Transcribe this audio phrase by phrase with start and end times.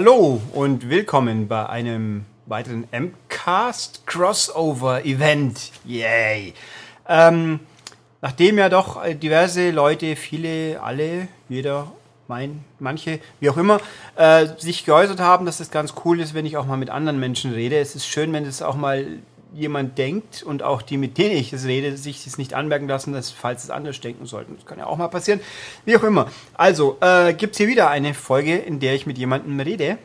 [0.00, 5.72] Hallo und willkommen bei einem weiteren MCAST Crossover Event.
[5.84, 6.54] Yay!
[7.08, 7.58] Ähm,
[8.20, 11.90] nachdem ja doch diverse Leute, viele, alle, jeder,
[12.28, 13.80] mein, manche, wie auch immer,
[14.14, 17.18] äh, sich geäußert haben, dass es ganz cool ist, wenn ich auch mal mit anderen
[17.18, 17.76] Menschen rede.
[17.76, 19.04] Es ist schön, wenn es auch mal
[19.54, 23.12] jemand denkt und auch die, mit denen ich es rede, sich das nicht anmerken lassen,
[23.12, 24.56] dass falls es anders denken sollten.
[24.56, 25.40] Das kann ja auch mal passieren.
[25.84, 26.30] Wie auch immer.
[26.54, 29.98] Also, äh, gibt es hier wieder eine Folge, in der ich mit jemandem rede.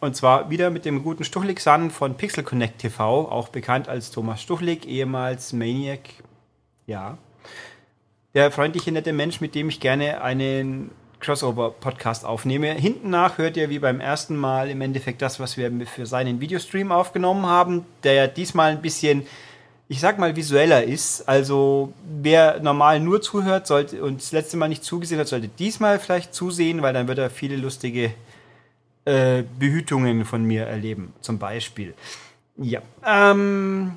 [0.00, 4.12] Und zwar wieder mit dem guten Stuchlik San von Pixel Connect TV, auch bekannt als
[4.12, 6.02] Thomas Stuchlik, ehemals Maniac.
[6.86, 7.18] Ja.
[8.34, 12.72] Der freundliche, nette Mensch, mit dem ich gerne einen Crossover-Podcast aufnehme.
[12.74, 16.40] Hinten nach hört ihr wie beim ersten Mal im Endeffekt das, was wir für seinen
[16.40, 19.26] Videostream aufgenommen haben, der ja diesmal ein bisschen,
[19.88, 21.28] ich sag mal, visueller ist.
[21.28, 25.98] Also wer normal nur zuhört sollte und das letzte Mal nicht zugesehen hat, sollte diesmal
[25.98, 28.12] vielleicht zusehen, weil dann wird er viele lustige
[29.04, 31.94] äh, Behütungen von mir erleben, zum Beispiel.
[32.56, 32.82] Ja.
[33.06, 33.96] Ähm,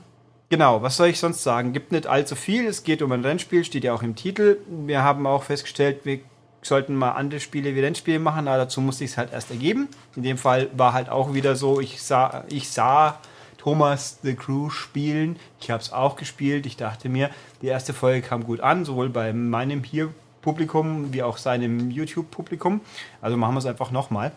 [0.49, 1.73] genau, was soll ich sonst sagen?
[1.73, 2.65] Gibt nicht allzu viel.
[2.65, 4.57] Es geht um ein Rennspiel, steht ja auch im Titel.
[4.67, 6.19] Wir haben auch festgestellt, wir
[6.61, 9.87] sollten mal andere Spiele wie Rennspiele machen, aber dazu musste ich es halt erst ergeben.
[10.15, 13.19] In dem Fall war halt auch wieder so, ich sah, ich sah
[13.57, 15.37] Thomas The Crew spielen.
[15.59, 16.65] Ich habe es auch gespielt.
[16.65, 17.29] Ich dachte mir,
[17.61, 22.81] die erste Folge kam gut an, sowohl bei meinem hier Publikum wie auch seinem YouTube-Publikum.
[23.21, 24.31] Also machen wir es einfach nochmal.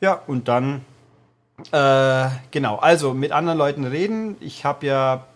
[0.00, 0.80] Ja, und dann,
[1.72, 4.36] äh, genau, also mit anderen Leuten reden.
[4.40, 5.26] Ich habe ja,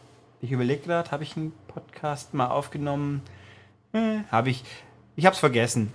[0.40, 3.22] ich überlege gerade, habe ich einen Podcast mal aufgenommen?
[3.92, 4.64] Hm, habe ich.
[5.14, 5.92] Ich habe es vergessen.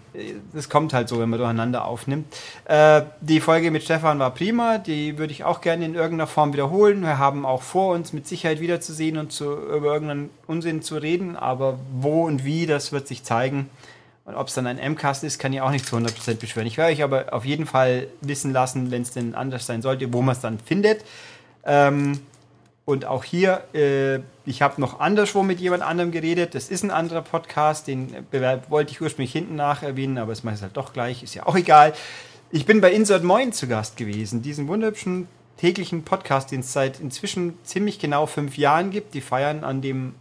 [0.53, 2.27] Das kommt halt so, wenn man durcheinander aufnimmt.
[2.65, 4.77] Äh, die Folge mit Stefan war prima.
[4.77, 7.01] Die würde ich auch gerne in irgendeiner Form wiederholen.
[7.01, 11.36] Wir haben auch vor, uns mit Sicherheit wiederzusehen und zu, über irgendeinen Unsinn zu reden.
[11.36, 13.71] Aber wo und wie, das wird sich zeigen.
[14.25, 16.67] Und ob es dann ein M-Cast ist, kann ich auch nicht zu 100% beschwören.
[16.67, 20.13] Ich werde euch aber auf jeden Fall wissen lassen, wenn es denn anders sein sollte,
[20.13, 21.03] wo man es dann findet.
[21.65, 22.19] Ähm,
[22.87, 26.55] und auch hier, äh, ich habe noch anderswo mit jemand anderem geredet.
[26.55, 28.15] Das ist ein anderer Podcast, den
[28.70, 31.45] wollte ich ursprünglich hinten nach erwähnen, aber es mache ich halt doch gleich, ist ja
[31.45, 31.93] auch egal.
[32.49, 35.27] Ich bin bei Insert Moin zu Gast gewesen, diesen wunderschönen
[35.58, 39.15] täglichen Podcast, den es seit inzwischen ziemlich genau fünf Jahren gibt.
[39.15, 40.15] Die feiern an dem,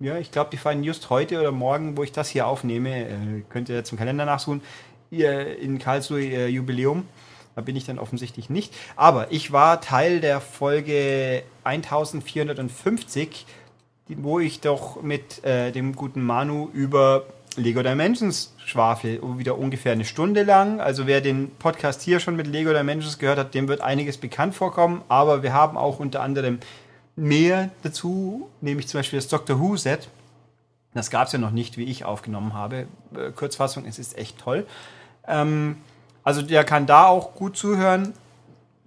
[0.00, 3.42] ja, ich glaube, die feiern just heute oder morgen, wo ich das hier aufnehme, äh,
[3.50, 4.62] könnt ihr zum Kalender nachsuchen,
[5.10, 7.04] ihr in Karlsruhe ihr Jubiläum.
[7.58, 8.72] Da bin ich dann offensichtlich nicht.
[8.94, 13.46] Aber ich war Teil der Folge 1450,
[14.10, 17.24] wo ich doch mit äh, dem guten Manu über
[17.56, 19.20] Lego Dimensions schwafel.
[19.38, 20.80] Wieder ungefähr eine Stunde lang.
[20.80, 24.54] Also wer den Podcast hier schon mit Lego Dimensions gehört hat, dem wird einiges bekannt
[24.54, 25.02] vorkommen.
[25.08, 26.60] Aber wir haben auch unter anderem
[27.16, 30.08] mehr dazu, nämlich zum Beispiel das Doctor Who Set.
[30.94, 32.86] Das gab es ja noch nicht, wie ich aufgenommen habe.
[33.16, 34.64] Äh, Kurzfassung, es ist echt toll.
[35.26, 35.78] Ähm,
[36.28, 38.12] also der kann da auch gut zuhören.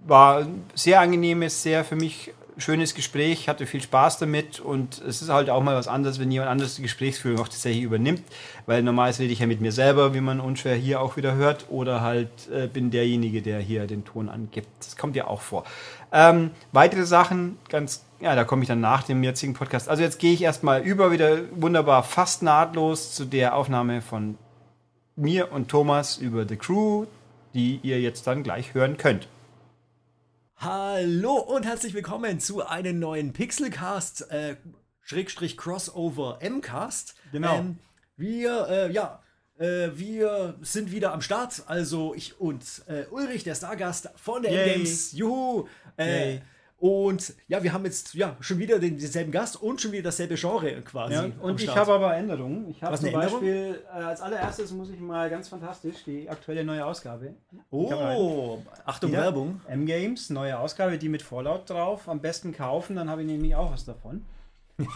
[0.05, 5.23] War ein sehr angenehmes, sehr für mich schönes Gespräch, hatte viel Spaß damit und es
[5.23, 8.21] ist halt auch mal was anderes, wenn jemand anderes die Gesprächsführung auch tatsächlich übernimmt,
[8.67, 11.65] weil normalerweise rede ich ja mit mir selber, wie man unschwer hier auch wieder hört,
[11.69, 14.67] oder halt äh, bin derjenige, der hier den Ton angibt.
[14.77, 15.63] Das kommt ja auch vor.
[16.11, 19.89] Ähm, weitere Sachen, ganz, ja, da komme ich dann nach dem jetzigen Podcast.
[19.89, 24.37] Also jetzt gehe ich erstmal über wieder wunderbar fast nahtlos zu der Aufnahme von
[25.15, 27.05] mir und Thomas über The Crew,
[27.53, 29.27] die ihr jetzt dann gleich hören könnt.
[30.55, 34.55] Hallo und herzlich willkommen zu einem neuen Pixelcast, äh,
[35.01, 37.15] Schrägstrich Crossover M-Cast.
[37.31, 37.57] Genau.
[37.57, 37.79] Ähm,
[38.15, 39.23] wir, äh, ja,
[39.57, 41.63] äh, wir sind wieder am Start.
[41.65, 44.73] Also ich und äh, Ulrich, der Stargast von der Yay.
[44.73, 45.11] M-Games.
[45.13, 45.67] Juhu!
[45.97, 46.41] Äh, Yay.
[46.81, 50.33] Und ja, wir haben jetzt ja schon wieder den, denselben Gast und schon wieder dasselbe
[50.33, 51.13] Genre quasi.
[51.13, 52.71] Ja, und ich habe aber Änderungen.
[52.71, 53.11] Ich habe zum?
[53.11, 57.35] Beispiel, äh, als allererstes muss ich mal ganz fantastisch die aktuelle neue Ausgabe.
[57.69, 59.61] Oh, Achtung, Wieder Werbung.
[59.67, 62.09] M-Games, neue Ausgabe, die mit Fallout drauf.
[62.09, 64.25] Am besten kaufen, dann habe ich nämlich auch was davon.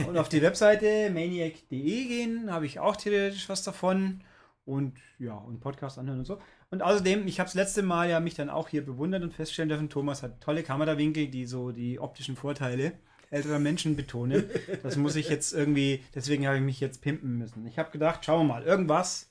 [0.07, 4.21] Und auf die Webseite maniac.de gehen, habe ich auch theoretisch was davon.
[4.65, 6.39] Und ja, und Podcast anhören und so.
[6.71, 9.69] Und außerdem, ich habe das letzte Mal ja mich dann auch hier bewundert und feststellen
[9.69, 12.93] dürfen, Thomas hat tolle Kamerawinkel, die so die optischen Vorteile
[13.31, 14.49] älterer Menschen betonen.
[14.83, 17.65] Das muss ich jetzt irgendwie, deswegen habe ich mich jetzt pimpen müssen.
[17.67, 19.29] Ich habe gedacht, schauen wir mal, irgendwas.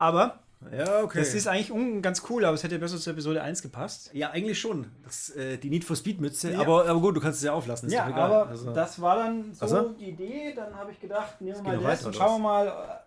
[0.00, 0.40] Aber
[0.72, 1.18] Ja, okay.
[1.18, 1.72] das ist eigentlich
[2.02, 4.10] ganz cool, aber es hätte besser zur Episode 1 gepasst.
[4.14, 4.90] Ja, eigentlich schon.
[5.04, 6.52] Das, äh, die Need for Speed Mütze.
[6.52, 6.60] Ja.
[6.60, 7.90] Aber, aber gut, du kannst es ja auflassen.
[7.90, 9.88] Ja, aber Also- das war dann so Ach so?
[9.90, 10.52] die Idee.
[10.54, 13.04] Dann habe ich gedacht, nehmen wir mal das und schauen wir mal,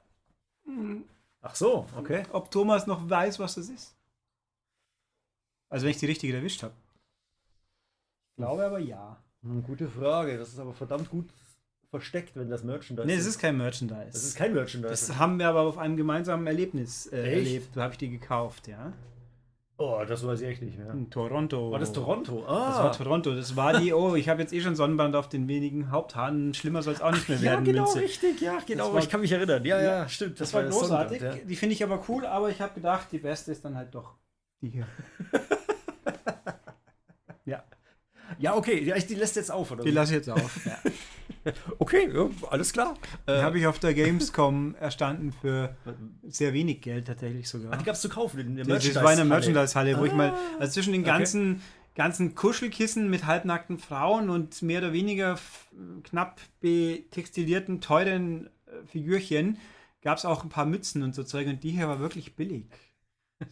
[1.52, 2.24] Ach so, okay.
[2.32, 3.94] ob Thomas noch weiß, was das ist.
[5.70, 6.74] Also wenn ich die richtige erwischt habe.
[8.32, 9.22] Ich glaube aber ja.
[9.44, 10.38] Hm, gute Frage.
[10.38, 11.30] Das ist aber verdammt gut
[11.90, 14.12] versteckt, wenn das Merchandise Nee, es ist kein Merchandise.
[14.14, 14.90] Das ist kein Merchandise.
[14.90, 17.76] das haben wir aber auf einem gemeinsamen Erlebnis äh, erlebt.
[17.76, 18.94] Da habe ich die gekauft, ja.
[19.84, 20.92] Oh, das weiß ich echt nicht mehr.
[20.94, 21.72] In Toronto.
[21.72, 22.46] War das Toronto?
[22.48, 22.68] Ah.
[22.70, 23.34] Das war Toronto.
[23.34, 26.54] Das war die, oh, ich habe jetzt eh schon Sonnenbrand auf den wenigen Haupthaaren.
[26.54, 27.66] Schlimmer soll es auch nicht mehr ja, werden.
[27.66, 28.00] genau, Münze.
[28.02, 28.94] richtig, ja, genau.
[28.94, 29.66] war- ich kann mich erinnern.
[29.66, 30.40] Ja, ja, Ja, stimmt.
[30.40, 31.20] Das war großartig.
[31.20, 33.94] Sonnenbrand, Die finde ich aber cool, aber ich habe gedacht, die beste ist dann halt
[33.96, 34.14] doch
[34.62, 34.86] die hier.
[37.46, 37.64] ja,
[38.38, 39.84] Ja, okay, ja, die lässt jetzt auf, oder?
[39.84, 40.66] die lasse ich jetzt auf.
[40.66, 40.78] Ja.
[41.80, 42.94] Okay, ja, alles klar.
[43.28, 45.76] Die Äh, habe ich auf der Gamescom erstanden für
[46.28, 47.76] sehr wenig Geld tatsächlich sogar.
[47.78, 49.98] die gab es zu kaufen in der Das war in der Merchandise-Halle.
[49.98, 51.12] Wo ich mal, Ah, also zwischen den okay.
[51.12, 51.62] ganzen,
[51.96, 55.40] ganzen Kuschelkissen mit halbnackten Frauen und mehr oder weniger
[56.04, 59.58] knapp betextilierten, teuren äh, Figürchen
[60.02, 62.66] gab es auch ein paar Mützen und so Zeug und die hier war wirklich billig.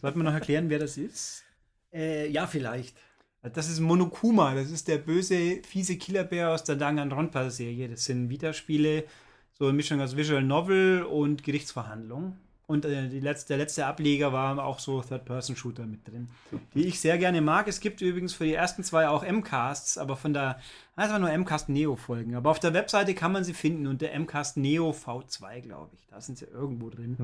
[0.00, 1.44] Sollte man noch erklären, wer das ist?
[1.92, 2.96] Äh, ja, vielleicht.
[3.42, 7.88] Das ist Monokuma, das ist der böse, fiese Killerbär aus der Danganronpa-Serie.
[7.88, 9.04] Das sind Vita-Spiele,
[9.52, 12.36] so eine Mischung aus Visual Novel und Gerichtsverhandlung.
[12.66, 16.28] Und äh, letzte, der letzte Ableger war auch so Third-Person-Shooter mit drin,
[16.74, 17.66] die ich sehr gerne mag.
[17.66, 20.60] Es gibt übrigens für die ersten zwei auch M-Casts, aber von der,
[20.94, 22.36] waren nur M-Cast Neo-Folgen.
[22.36, 26.06] Aber auf der Webseite kann man sie finden unter M-Cast Neo V2, glaube ich.
[26.06, 27.16] Da sind sie irgendwo drin.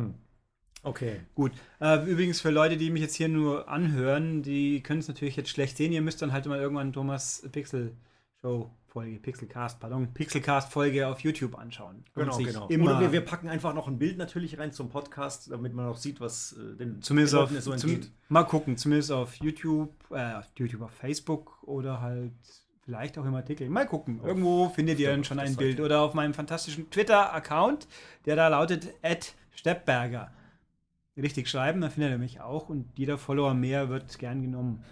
[0.86, 1.20] Okay.
[1.34, 1.50] Gut.
[1.80, 5.50] Äh, übrigens für Leute, die mich jetzt hier nur anhören, die können es natürlich jetzt
[5.50, 5.92] schlecht sehen.
[5.92, 7.96] Ihr müsst dann halt mal irgendwann Thomas Pixel
[8.40, 12.04] Show Folge, Pixelcast, pardon, Pixelcast Folge auf YouTube anschauen.
[12.14, 12.68] Genau, genau.
[12.68, 13.00] Immer.
[13.00, 16.20] Wir, wir packen einfach noch ein Bild natürlich rein zum Podcast, damit man auch sieht,
[16.20, 20.46] was äh, den zumindest den auf, so zum, mal gucken, zumindest auf YouTube, äh, auf
[20.56, 22.32] YouTube, auf Facebook oder halt
[22.84, 23.68] vielleicht auch im Artikel.
[23.68, 24.20] Mal gucken.
[24.24, 27.88] Irgendwo findet ihr dann schon ein Bild oder auf meinem fantastischen Twitter-Account,
[28.24, 28.94] der da lautet
[29.50, 30.30] @steppberger.
[31.20, 34.82] Richtig schreiben, dann findet er mich auch und jeder Follower mehr wird gern genommen.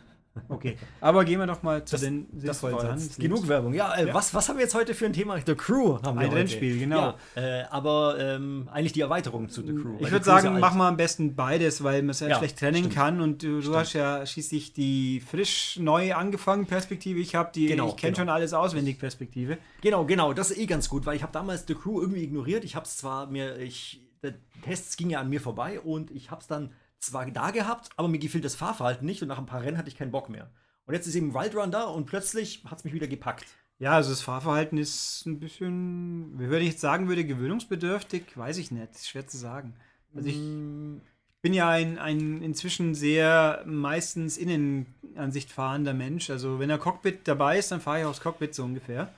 [0.49, 2.99] Okay, aber gehen wir doch mal zu den Das sinnvollen Sachen.
[2.99, 3.73] jetzt genug Werbung.
[3.73, 4.15] Ja, äh, Ja.
[4.15, 5.39] Was, was haben wir jetzt heute für ein Thema?
[5.39, 6.37] The Crew haben wir Ein heute.
[6.39, 7.15] Rennspiel, genau.
[7.37, 9.95] Ja, äh, aber ähm, eigentlich die Erweiterung zu The Crew.
[10.01, 12.79] Ich würde sagen, mach mal am besten beides, weil man es ja, Ja, schlecht trennen
[12.79, 12.95] stimmt.
[12.95, 13.21] kann.
[13.21, 17.21] Und du, du hast ja schließlich die frisch neu angefangen Perspektive.
[17.21, 18.23] Ich habe die, Genau, ich kenne genau.
[18.23, 19.59] schon alles auswendig Perspektive.
[19.83, 22.65] Genau, genau, das ist eh ganz gut, weil ich habe damals The Crew irgendwie ignoriert.
[22.65, 26.31] Ich habe es zwar mir, ich, der Test ging ja an mir vorbei und ich
[26.31, 29.47] habe es dann zwar da gehabt, aber mir gefiel das Fahrverhalten nicht und nach ein
[29.47, 30.51] paar Rennen hatte ich keinen Bock mehr.
[30.87, 33.47] Und jetzt ist eben Wild Run da und plötzlich hat es mich wieder gepackt.
[33.79, 38.59] Ja, also das Fahrverhalten ist ein bisschen, wie würde ich jetzt sagen würde, gewöhnungsbedürftig, weiß
[38.59, 38.93] ich nicht.
[38.93, 39.75] Ist schwer zu sagen.
[40.15, 40.99] Also ich Mm,
[41.43, 46.31] bin ja ein, ein inzwischen sehr meistens Innenansicht fahrender Mensch.
[46.31, 49.13] Also wenn der Cockpit dabei ist, dann fahre ich aufs Cockpit so ungefähr.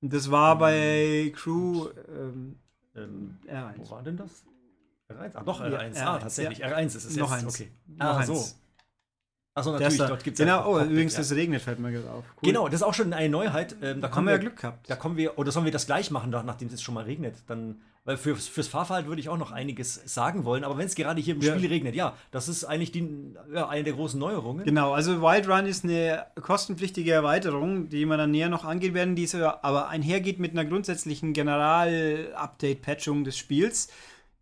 [0.00, 2.56] Und das war bei Crew ähm,
[2.94, 3.74] ähm, R1.
[3.78, 4.44] wo war denn das?
[5.10, 5.30] R1?
[5.34, 6.00] Ah, doch, Ja, R1.
[6.00, 6.58] ah, R1, tatsächlich.
[6.58, 6.68] ja.
[6.68, 7.44] R1 ist es Noch jetzt.
[7.44, 7.54] eins.
[7.54, 7.70] Okay.
[7.86, 8.26] Noch Ah, eins.
[8.28, 8.44] so.
[9.54, 10.06] Achso, natürlich, da.
[10.06, 12.24] dort gibt es Genau, oh, übrigens, das regnet, fällt mir gerade auf.
[12.36, 12.40] Cool.
[12.48, 13.74] Genau, das ist auch schon eine Neuheit.
[13.82, 14.88] Ähm, da haben kommen wir ja Glück gehabt.
[14.88, 17.34] Da kommen wir, oder sollen wir das gleich machen, nach- nachdem es schon mal regnet?
[17.48, 20.94] Dann, weil für, fürs Fahrverhalten würde ich auch noch einiges sagen wollen, aber wenn es
[20.94, 21.54] gerade hier im Ja.
[21.54, 24.64] Spiel regnet, ja, das ist eigentlich die, ja, eine der großen Neuerungen.
[24.64, 29.16] Genau, also Wild Run ist eine kostenpflichtige Erweiterung, die wir dann näher noch angehen werden,
[29.16, 33.88] die aber einhergeht mit einer grundsätzlichen General-Update-Patchung des Spiels,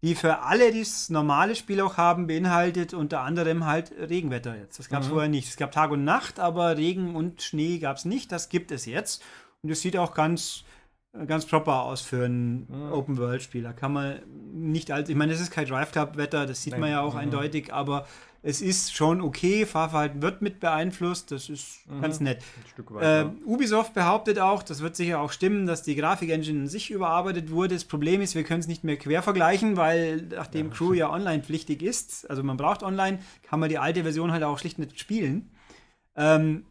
[0.03, 4.79] die für alle, die das normale Spiel auch haben, beinhaltet unter anderem halt Regenwetter jetzt.
[4.79, 5.49] Das gab es vorher nicht.
[5.49, 8.31] Es gab Tag und Nacht, aber Regen und Schnee gab es nicht.
[8.31, 9.25] Das gibt es jetzt.
[9.63, 10.63] Und es sieht auch ganz,
[11.27, 13.63] ganz proper aus für ein Open-World-Spiel.
[13.63, 14.21] Da kann man
[14.53, 16.93] nicht als, ich meine, das ist kein Drive Club-Wetter, das sieht man Nein.
[16.93, 18.07] ja auch eindeutig, aber
[18.43, 19.67] es ist schon okay.
[19.67, 21.33] Fahrverhalten wird mit beeinflusst.
[21.33, 22.43] Das ist ganz nett.
[23.01, 23.35] Äh, ja.
[23.45, 27.75] Ubisoft behauptet auch, das wird sicher auch stimmen, dass die Grafikengine in sich überarbeitet wurde.
[27.75, 31.43] Das Problem ist, wir können es nicht mehr quer vergleichen, weil nachdem Crew ja online
[31.43, 34.99] pflichtig ist, also man braucht online, kann man die alte Version halt auch schlicht nicht
[35.01, 35.51] spielen.
[36.15, 36.65] Ähm,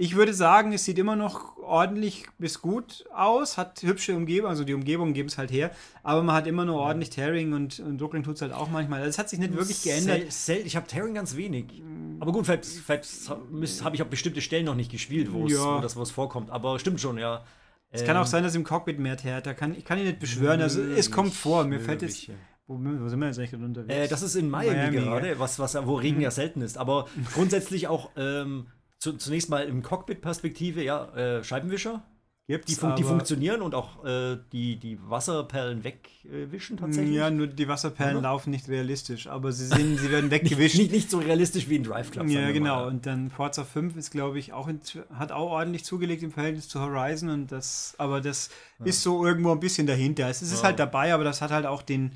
[0.00, 4.62] ich würde sagen, es sieht immer noch ordentlich bis gut aus, hat hübsche Umgebung, also
[4.62, 5.72] die Umgebung geben es halt her,
[6.04, 9.00] aber man hat immer nur ordentlich Tearing und, und Ruckling tut es halt auch manchmal.
[9.00, 10.30] Also es hat sich nicht wirklich geändert.
[10.32, 11.82] Sel ich habe Tearing ganz wenig.
[12.20, 15.80] Aber gut, vielleicht, vielleicht habe ich auch bestimmte Stellen noch nicht gespielt, wo es- Ja.
[15.80, 16.50] das vorkommt.
[16.50, 17.44] Aber stimmt schon, ja.
[17.90, 19.16] Es kann auch sein, dass im Cockpit mehr.
[19.16, 20.60] Da kann, ich kann ihn nicht beschwören.
[20.62, 21.64] Also es kommt vor.
[21.64, 22.28] Mir fällt es.
[22.66, 23.94] Wo, wo sind wir jetzt eigentlich gerade unterwegs?
[23.94, 26.76] Äh, das ist in Miami, Miami, gerade, was, was, wo Regen ja selten ist.
[26.76, 28.66] Aber grundsätzlich auch ähm,
[28.98, 32.02] zu, zunächst mal im Cockpit-Perspektive, ja, äh, Scheibenwischer.
[32.50, 37.14] Gibt's, Die, fun die funktionieren und auch äh, die, die Wasserperlen wegwischen tatsächlich.
[37.14, 38.28] Ja, nur die Wasserperlen Oder?
[38.30, 40.78] laufen nicht realistisch, aber sie, sind, sie werden weggewischt.
[40.78, 42.26] nicht, nicht so realistisch wie in Drive Club.
[42.28, 42.76] ja, genau.
[42.76, 42.86] mal.
[42.88, 44.80] Und dann Forza 5 ist, glaube ich, auch in,
[45.12, 47.28] hat auch ordentlich zugelegt im Verhältnis zu Horizon.
[47.28, 48.48] Und das, aber das
[48.82, 50.26] ist so irgendwo ein bisschen dahinter.
[50.30, 50.62] Es ist Ja.
[50.62, 52.12] halt dabei, aber das hat halt auch den.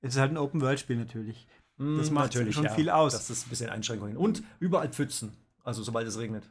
[0.00, 1.46] Es ist halt ein Open-World-Spiel natürlich.
[1.78, 3.12] Das Mm, macht schon viel aus.
[3.12, 4.16] Das ist ein bisschen Einschränkungen.
[4.16, 5.36] Und überall Pfützen.
[5.64, 6.48] Also sobald es regnet.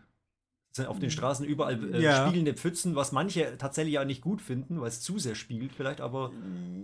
[0.73, 2.27] sind auf den Straßen überall äh, Ja.
[2.27, 6.01] spiegelnde Pfützen, was manche tatsächlich ja nicht gut finden, weil es zu sehr spiegelt vielleicht,
[6.01, 6.31] aber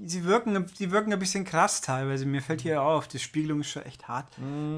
[0.06, 2.26] Sie wirken, sie wirken ein bisschen krass teilweise.
[2.26, 4.28] Mir fällt hier auf, die Spiegelung ist schon echt hart.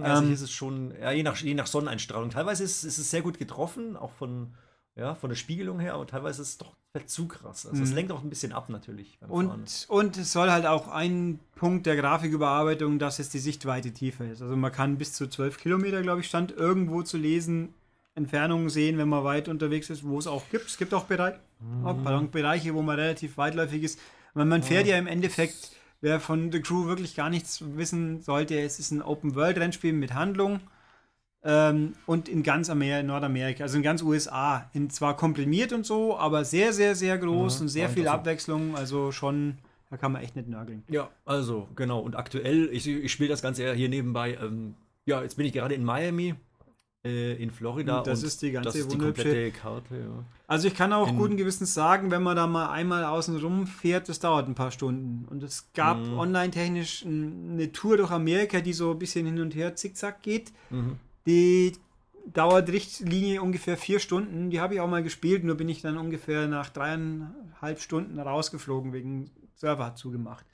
[0.03, 2.29] also Ähm, hier ist es schon, ja, je nach, je nach Sonneneinstrahlung.
[2.29, 4.53] Teilweise ist, ist es sehr gut getroffen, auch von,
[4.95, 7.65] ja, von der Spiegelung her, aber teilweise ist es doch vielleicht zu krass.
[7.65, 9.29] Also es lenkt auch ein bisschen ab natürlich Fahren.
[9.29, 9.51] Mhm.
[9.51, 14.25] Und, und es soll halt auch ein Punkt der Grafiküberarbeitung, dass jetzt die Sichtweite tiefer
[14.25, 14.41] ist.
[14.41, 17.73] Also man kann bis zu 12 Kilometer, glaube ich, stand irgendwo zu lesen,
[18.15, 20.67] Entfernungen sehen, wenn man weit unterwegs ist, wo es auch gibt.
[20.67, 21.35] Es gibt auch, Bereich,
[21.83, 23.99] auch pardon, Bereiche, wo man relativ weitläufig ist.
[24.33, 28.57] Weil man fährt ja im Endeffekt, wer von The Crew wirklich gar nichts wissen sollte,
[28.57, 30.61] es ist ein Open-World-Rennspiel mit Handlung.
[31.47, 34.67] Ähm, und in ganz Amer Nordamerika, also in ganz USA.
[34.73, 38.07] In zwar komprimiert und so, aber sehr, sehr, sehr groß und sehr viel.
[38.07, 38.75] Abwechslung.
[38.75, 39.59] Also schon,
[39.91, 40.83] da kann man echt nicht nörgeln.
[40.89, 41.99] Ja, also genau.
[41.99, 44.37] Und aktuell, ich, ich spiele das Ganze ja hier nebenbei.
[44.41, 44.73] Ähm,
[45.05, 46.33] ja, jetzt bin ich gerade in Miami,
[47.05, 47.99] äh, in Florida.
[47.99, 49.95] Und das ist die ganze das ist die komplette Karte.
[49.95, 50.23] Ja.
[50.47, 53.67] Also ich kann auch In- guten Gewissens sagen, wenn man da mal einmal außen rum
[53.67, 55.25] fährt, das dauert ein paar Stunden.
[55.29, 56.17] Und es gab Mhm.
[56.17, 60.51] online-technisch eine Tour durch Amerika, die so ein bisschen hin und her zickzack geht.
[60.71, 60.97] Mhm.
[61.25, 61.73] Die
[62.25, 64.49] dauert Richtlinie ungefähr vier Stunden.
[64.49, 68.93] Die habe ich auch mal gespielt, nur bin ich dann ungefähr nach dreieinhalb Stunden rausgeflogen,
[68.93, 70.45] wegen Server hat zugemacht.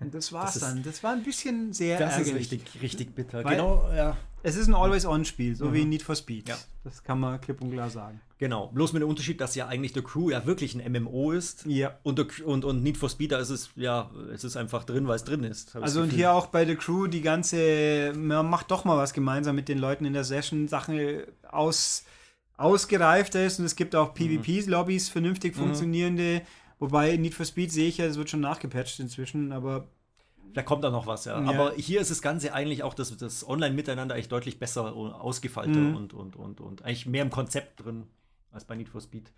[0.00, 0.82] Und das war's Das ist- dann.
[0.82, 2.52] Das war ein bisschen sehr Das ist ärgerlich.
[2.52, 3.44] richtig, richtig bitter.
[3.44, 4.16] Weil- genau, ja.
[4.42, 6.48] Es ist ein Always-On-Spiel, so wie Need for Speed.
[6.48, 6.56] Ja.
[6.82, 8.22] Das kann man klipp und klar sagen.
[8.38, 8.68] Genau.
[8.68, 11.66] Bloß mit dem Unterschied, dass ja eigentlich The Crew ja wirklich ein MMO ist.
[11.66, 11.98] Ja.
[12.04, 15.06] Und, The- und, und Need for Speed, da ist es, ja, es ist einfach drin,
[15.06, 15.76] weil es drin ist.
[15.76, 19.56] Also und hier auch bei The Crew die ganze, man macht doch mal was gemeinsam
[19.56, 20.98] mit den Leuten in der Session, Sachen
[21.46, 22.04] aus,
[22.56, 26.40] ausgereifter ist und es gibt auch PvP-Lobbys, vernünftig funktionierende,
[26.80, 29.86] wobei Need for Speed sehe ich ja, es wird schon nachgepatcht inzwischen, aber
[30.52, 31.40] Da kommt da noch was, ja.
[31.40, 31.48] Ja.
[31.48, 35.78] Aber hier ist das Ganze eigentlich auch das, das Online-Miteinander eigentlich deutlich besser und ausgefeilter
[35.78, 35.94] Mhm.
[35.94, 38.08] und, und, und, und eigentlich mehr im Konzept drin
[38.50, 39.30] als bei Need for Speed.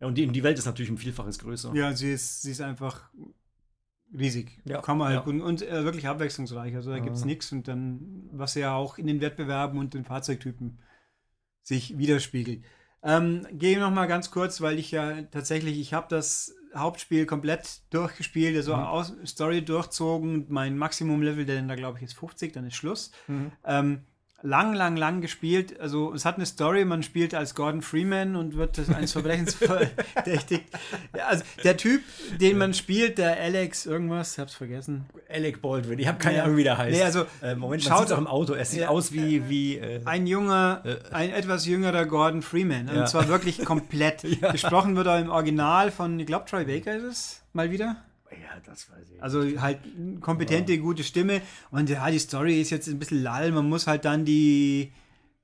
[0.00, 1.74] Ja, und die, die Welt ist natürlich um Vielfaches größer.
[1.74, 3.08] ja, sie ist, sie ist einfach
[4.12, 4.60] riesig.
[4.64, 5.24] Ja, Kann man halt ja.
[5.32, 7.28] gut und äh, wirklich abwechslungsreich, also da gibt es Mhm.
[7.28, 10.78] nichts und dann, was ja auch in den Wettbewerben und den Fahrzeugtypen
[11.62, 12.62] sich widerspiegelt.
[13.02, 17.80] Ähm, gehe noch mal ganz kurz, weil ich ja tatsächlich, ich habe das Hauptspiel komplett
[17.90, 18.82] durchgespielt, also Mhm.
[18.82, 20.46] aus, Story durchzogen.
[20.48, 23.10] Mein Maximum-Level, der denn da glaube ich ist 50, dann ist Schluss.
[23.26, 23.52] Mhm.
[23.64, 24.00] Ähm,
[24.42, 25.80] lang, lang, lang gespielt.
[25.80, 29.54] Also es hat eine Story, man spielt als Gordon Freeman und wird eines Verbrechens
[30.14, 30.64] verdächtigt.
[31.16, 32.02] Ja, also der Typ,
[32.40, 35.06] den man spielt, der Alex irgendwas, ich hab's vergessen.
[35.28, 36.44] Alec Baldwin, ich habe keine Ja.
[36.44, 36.96] Ahnung, wie der heißt.
[36.96, 38.52] Nee, also, äh, Moment, schaut- man sieht auch im Auto.
[38.54, 38.88] Er sieht Ja.
[38.88, 42.88] aus wie, wie äh, Ein junger, ein etwas jüngerer Gordon Freeman.
[42.88, 44.22] Und zwar wirklich komplett.
[44.52, 47.96] Gesprochen wird er im Original von, ich glaube, Troy Baker ist es, mal wieder.
[48.30, 49.22] Ja, das weiß ich.
[49.22, 49.78] Also halt
[50.20, 51.40] kompetente, gute Stimme.
[51.70, 53.52] Und ja, die Story ist jetzt ein bisschen lall.
[53.52, 54.92] Man muss halt dann die.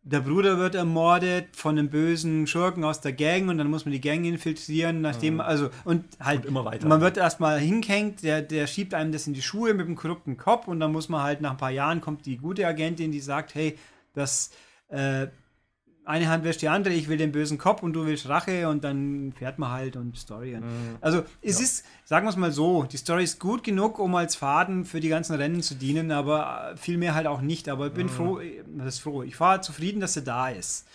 [0.07, 3.93] Der Bruder wird ermordet von einem bösen Schurken aus der Gang und dann muss man
[3.93, 6.87] die Gang infiltrieren, nachdem, also, und halt Und immer weiter.
[6.87, 10.37] Man wird erstmal hingehängt, der, der schiebt einem das in die Schuhe mit dem korrupten
[10.37, 13.21] Kopf und dann muss man halt nach ein paar Jahren kommt die gute Agentin, die
[13.21, 13.79] sagt, hey,
[14.13, 14.51] das
[14.89, 15.29] äh,
[16.05, 18.85] eine Hand wäscht die andere, ich will den bösen Kopf und du willst Rache und
[18.85, 20.55] dann fährt man halt und Story.
[20.55, 20.65] Und
[21.01, 24.37] Also es ist, sagen wir es mal so, die Story ist gut genug, um als
[24.37, 27.69] Faden für die ganzen Rennen zu dienen, aber äh, viel mehr halt auch nicht.
[27.69, 29.23] Aber ich bin froh, äh, das ist froh.
[29.23, 30.87] Ich war zufrieden, dass sie da ist.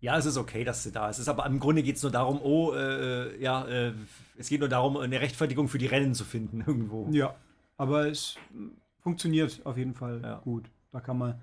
[0.00, 1.16] Ja, es ist okay, dass sie da ist.
[1.16, 3.92] Es ist aber im Grunde geht es nur darum, oh, äh, ja, äh,
[4.36, 7.08] es geht nur darum, eine Rechtfertigung für die Rennen zu finden irgendwo.
[7.10, 7.34] Ja,
[7.76, 8.68] aber es mm,
[9.02, 10.38] funktioniert auf jeden Fall Ja.
[10.38, 10.70] gut.
[10.92, 11.34] Da kann man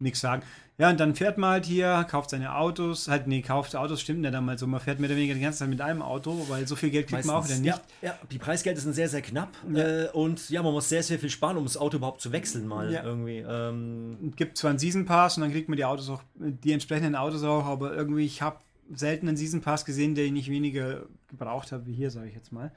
[0.00, 0.42] nichts sagen.
[0.78, 4.20] Ja, und dann fährt man halt hier, kauft seine Autos, halt, nee, kauft Autos stimmt
[4.20, 4.66] nicht einmal so.
[4.66, 7.06] Man fährt mehr oder weniger die ganze Zeit mit einem Auto, weil so viel Geld
[7.06, 7.66] kriegt man auch wieder nicht.
[7.66, 9.50] Ja, ja, die Preisgelder sind sehr, sehr knapp.
[9.74, 12.66] Äh, und ja, man muss sehr, sehr viel sparen, um das Auto überhaupt zu wechseln
[12.66, 13.04] mal Ja.
[13.04, 13.44] irgendwie.
[13.46, 16.72] Ähm, Es gibt zwar einen Season Pass und dann kriegt man die Autos auch, die
[16.72, 18.56] entsprechenden Autos auch, aber irgendwie, ich habe
[18.94, 22.52] selten einen Season Pass gesehen, der nicht weniger gebraucht hat wie hier, sage ich jetzt
[22.52, 22.72] mal.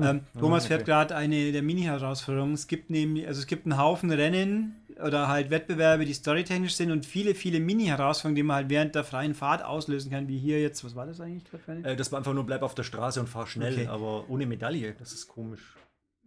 [0.00, 0.84] Ähm, Thomas fährt Hm.
[0.84, 0.90] okay.
[0.92, 2.54] gerade eine der Mini-Herausforderungen.
[2.54, 6.90] Es gibt nämlich, also es gibt einen Haufen Rennen oder halt Wettbewerbe, die storytechnisch sind
[6.90, 10.60] und viele, viele Mini-Herausforderungen, die man halt während der freien Fahrt auslösen kann, wie hier
[10.60, 13.20] jetzt, was war das eigentlich gerade äh, dass man einfach nur bleib auf der Straße
[13.20, 13.86] und fahr schnell, Okay.
[13.86, 14.94] aber ohne Medaille.
[14.98, 15.74] Das ist komisch.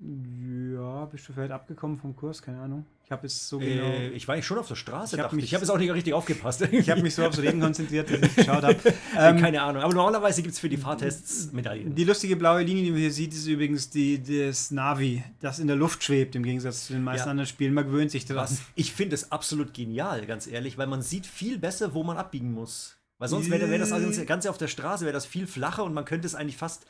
[0.04, 2.86] Ja, bist du vielleicht abgekommen vom Kurs, keine Ahnung.
[3.06, 3.84] Ich habe es so genau.
[3.84, 5.52] Äh, ich war eigentlich schon auf der Straße, Ich dachte mich- ich.
[5.52, 6.62] Ich habe es auch nicht richtig aufgepasst.
[6.72, 8.78] ich habe mich so aufs Reden konzentriert, dass ich geschaut habe.
[9.18, 9.84] Ähm, Keine Ahnung.
[9.84, 11.94] Aber normalerweise gibt es für die Fahrtests Medaillen.
[11.94, 15.68] Die lustige blaue Linie, die man hier sieht, ist übrigens die, das Navi, das in
[15.68, 17.32] der Luft schwebt, im Gegensatz zu den meisten Ja.
[17.32, 17.74] anderen Spielen.
[17.74, 18.28] Man gewöhnt sich.
[18.34, 22.18] Was ich finde es absolut genial, ganz ehrlich, weil man sieht viel besser, wo man
[22.18, 22.98] abbiegen muss.
[23.20, 25.94] Weil sonst wäre wär das Ganze- Ganze auf der Straße, wäre das viel flacher und
[25.94, 26.88] man könnte es eigentlich fast äh,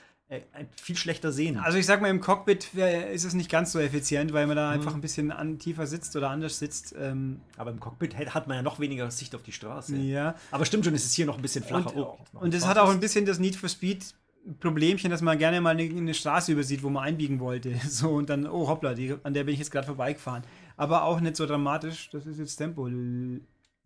[0.81, 1.57] viel schlechter sehen.
[1.57, 2.73] Also ich sag mal, im Cockpit
[3.13, 6.15] ist es nicht ganz so effizient, weil man da einfach ein bisschen an, tiefer sitzt
[6.15, 6.95] oder anders sitzt.
[6.97, 9.97] Ähm, Aber im Cockpit hat man ja noch weniger Sicht auf die Straße.
[9.97, 10.35] ja.
[10.51, 11.95] Aber stimmt schon, es ist hier noch ein bisschen flacher.
[11.95, 14.13] Und, Oh, noch und es hat auch ein bisschen das Need for Speed
[14.59, 17.75] Problemchen, dass man gerne mal eine, eine Straße übersieht, wo man einbiegen wollte.
[17.87, 20.43] So und dann, oh hoppla, die, an der bin ich jetzt gerade vorbeigefahren.
[20.77, 22.09] Aber auch nicht so dramatisch.
[22.11, 22.87] Das ist jetzt Tempo.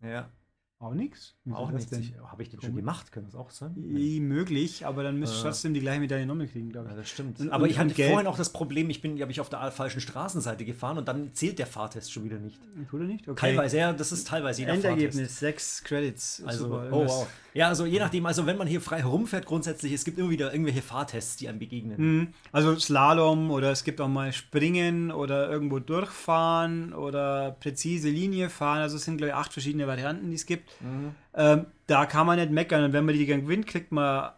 [0.02, 0.30] Ja,
[0.78, 1.34] Auch nichts?
[1.52, 1.88] auch nicht.
[2.30, 3.10] Habe ich den schon gemacht?
[3.10, 3.72] Kann das auch sein?
[3.76, 5.42] Möglich, aber dann müsst ihr Äh.
[5.44, 7.00] trotzdem die gleiche Medaille nochmal kriegen, glaube Ja, ich.
[7.00, 7.40] das stimmt.
[7.40, 9.48] Und- Aber und- ich hatte Geld- vorhin auch das Problem, ich bin, glaube ich, auf
[9.48, 12.60] der falschen Straßenseite gefahren und dann zählt der Fahrtest schon wieder nicht.
[12.90, 13.26] Tut er nicht?
[13.26, 13.40] Okay.
[13.40, 14.90] Teilweise, ja, das ist teilweise jeder Fahrtest.
[14.92, 16.42] Endergebnis, sechs Credits.
[16.44, 17.26] Also, Super, oh wow.
[17.54, 20.52] Ja, also je nachdem, also wenn man hier frei herumfährt, grundsätzlich, es gibt immer wieder
[20.52, 21.96] irgendwelche Fahrtests, die einem begegnen.
[22.18, 22.28] Mhm.
[22.52, 28.80] Also Slalom oder es gibt auch mal Springen oder irgendwo durchfahren oder präzise Linie fahren.
[28.80, 30.65] Also es sind, glaube ich, acht verschiedene Varianten, die es gibt.
[31.34, 32.84] Ähm, da kann man nicht meckern.
[32.84, 34.30] Und wenn man die gewinnt, kriegt man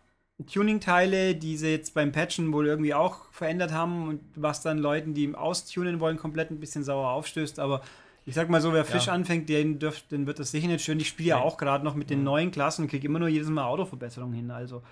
[0.47, 5.15] Tuning-Teile, die sie jetzt beim Patchen wohl irgendwie auch verändert haben und was dann Leuten,
[5.15, 7.59] die austunen wollen, komplett ein bisschen sauer aufstößt.
[7.59, 7.83] Aber
[8.25, 9.15] ich sag mal so, wer frisch Ja.
[9.15, 11.01] anfängt, den, dürft, den wird das sicher nicht schön.
[11.01, 13.49] Ich spiele ja auch gerade noch mit den neuen Klassen und kriege immer nur jedes
[13.49, 14.51] Mal Autoverbesserungen hin.
[14.51, 14.83] Also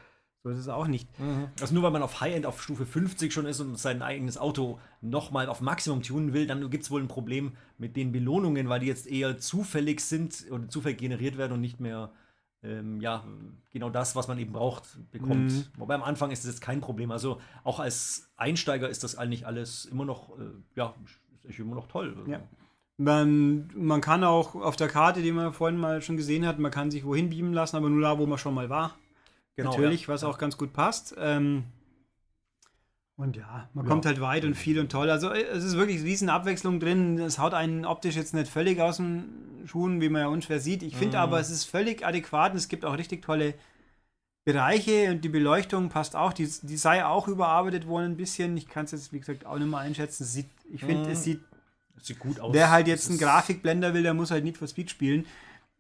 [0.46, 1.08] so ist es auch nicht.
[1.60, 4.78] Also nur weil man auf High-End auf Stufe 50 schon ist und sein eigenes Auto
[5.00, 8.78] nochmal auf Maximum tunen will, dann gibt es wohl ein Problem mit den Belohnungen, weil
[8.78, 12.12] die jetzt eher zufällig sind oder zufällig generiert werden und nicht mehr
[12.62, 13.24] ähm, ja,
[13.72, 15.50] genau das, was man eben braucht, bekommt.
[15.50, 15.64] Mhm.
[15.78, 17.10] Wobei am Anfang ist das jetzt kein Problem.
[17.10, 20.44] Also auch als Einsteiger ist das eigentlich alles immer noch, äh,
[20.76, 20.94] ja,
[21.42, 22.14] ist immer noch toll.
[22.16, 22.40] Also, Ja.
[22.98, 26.70] Man, man kann auch auf der Karte, die man vorhin mal schon gesehen hat, man
[26.70, 28.94] kann sich wohin beamen lassen, aber nur da, wo man schon mal war.
[29.56, 30.08] Genau, Natürlich, ja.
[30.08, 31.14] was auch ganz gut passt.
[31.18, 31.64] Ähm,
[33.16, 33.90] und ja, man Ja.
[33.90, 35.08] kommt halt weit und viel und toll.
[35.10, 37.18] Also äh, es ist wirklich riesen Abwechslung drin.
[37.18, 40.82] Es haut einen optisch jetzt nicht völlig aus den Schuhen, wie man ja unschwer sieht.
[40.82, 41.22] Ich finde Mhm.
[41.22, 43.54] aber, es ist völlig adäquat und es gibt auch richtig tolle
[44.44, 46.32] Bereiche und die Beleuchtung passt auch.
[46.32, 48.56] Die, die sei auch überarbeitet worden ein bisschen.
[48.56, 50.22] Ich kann es jetzt, wie gesagt, auch nicht mal einschätzen.
[50.25, 51.12] Es sieht, ich finde, Mhm.
[51.12, 51.40] es sieht
[51.96, 52.52] Das sieht gut aus.
[52.52, 55.25] Wer halt jetzt einen Grafikblender will, der muss halt Need for Speed spielen.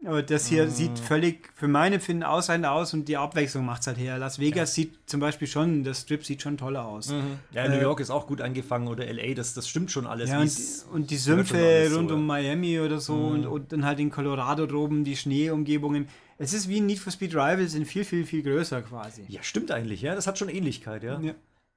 [0.04, 0.70] Aber das hier Mhm.
[0.70, 4.18] sieht völlig für mein Empfinden ausreichend aus und die Abwechslung macht es halt her.
[4.18, 7.08] Las Vegas sieht zum Beispiel schon, der Strip sieht schon toller aus.
[7.08, 7.38] Mhm.
[7.50, 10.28] Ja, New Äh, York ist auch gut angefangen oder LA, das, das stimmt schon alles.
[10.30, 10.52] Ja, und,
[10.92, 12.16] und die Sümpfe so, rund ja.
[12.16, 13.24] um Miami oder so Mhm.
[13.32, 16.08] und, und dann halt in Colorado droben die Schneeumgebungen.
[16.38, 19.24] Es ist wie ein Need for Speed Rivals in viel, viel, viel größer quasi.
[19.28, 20.14] Ja, stimmt eigentlich, ja.
[20.14, 21.18] Das hat schon Ähnlichkeit, ja.
[21.20, 21.32] Ja,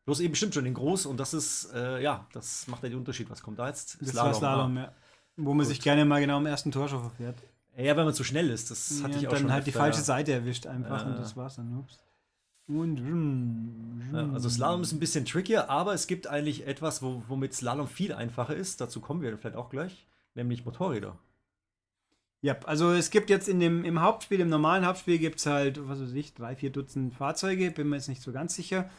[0.06, 2.98] Bloß eben stimmt schon in groß und das ist, äh, ja, das macht ja den
[3.00, 3.30] Unterschied.
[3.30, 3.98] Was kommt da jetzt?
[4.02, 4.92] das war Slalom, ja.
[5.38, 5.68] Wo man Gut.
[5.68, 7.38] sich gerne mal genau am ersten Tor schon verfährt.
[7.80, 9.52] Ja, wenn man zu schnell ist, das hatte Ja, ich auch dann schon.
[9.54, 10.04] halt die falsche ja.
[10.06, 11.18] Seite erwischt einfach und Ja.
[11.20, 11.78] das war's dann.
[11.78, 11.98] Ups.
[12.68, 17.54] Und Ja, also Slalom ist ein bisschen trickier, aber es gibt eigentlich etwas, wo, womit
[17.54, 18.80] Slalom viel einfacher ist.
[18.82, 21.18] Dazu kommen wir vielleicht auch gleich, nämlich Motorräder.
[22.42, 25.88] Ja, also es gibt jetzt in dem, im Hauptspiel, im normalen Hauptspiel gibt es halt,
[25.90, 28.90] was weiß ich, drei, vier Dutzend Fahrzeuge, bin mir jetzt nicht so ganz sicher.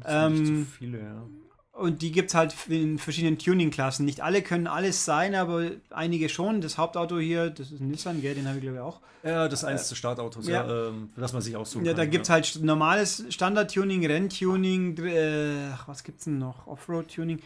[0.00, 1.26] Das sind nicht Ähm, zu viele, ja.
[1.72, 4.04] Und die gibt es halt in verschiedenen Tuning-Klassen.
[4.04, 6.60] Nicht alle können alles sein, aber einige schon.
[6.60, 9.00] Das Hauptauto hier, das ist ein Nissan, gell, den habe ich glaube ich auch.
[9.22, 10.88] Ja, das eins des Startautos, ja, ja.
[10.88, 11.96] ähm, das man sich aussuchen Ja, kann.
[11.98, 16.66] da gibt es halt normales Standard-Tuning, Renntuning, äh, was gibt's denn noch?
[16.66, 17.40] Offroad-Tuning.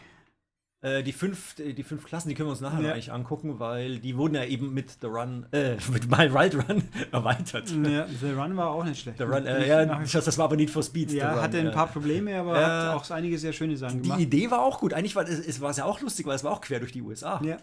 [0.99, 2.91] Äh, die, fünf, die fünf Klassen, die können wir uns nachher Ja.
[2.93, 6.83] eigentlich angucken, weil die wurden ja eben mit The Run, äh, mit My Wild Run
[7.11, 7.69] erweitert.
[7.71, 9.17] Ja, The Run war auch nicht schlecht.
[9.17, 11.09] The Run, äh, ja, das, war aber Need for Speed.
[11.11, 14.09] The Ja, Run, hatte ein paar Probleme, aber hat auch einige sehr schöne Sachen Die
[14.09, 14.21] gemacht.
[14.21, 14.93] Idee war auch gut.
[14.93, 17.01] Eigentlich war es, es war ja auch lustig, weil es war auch quer durch die
[17.01, 17.41] USA.
[17.43, 17.57] Ja,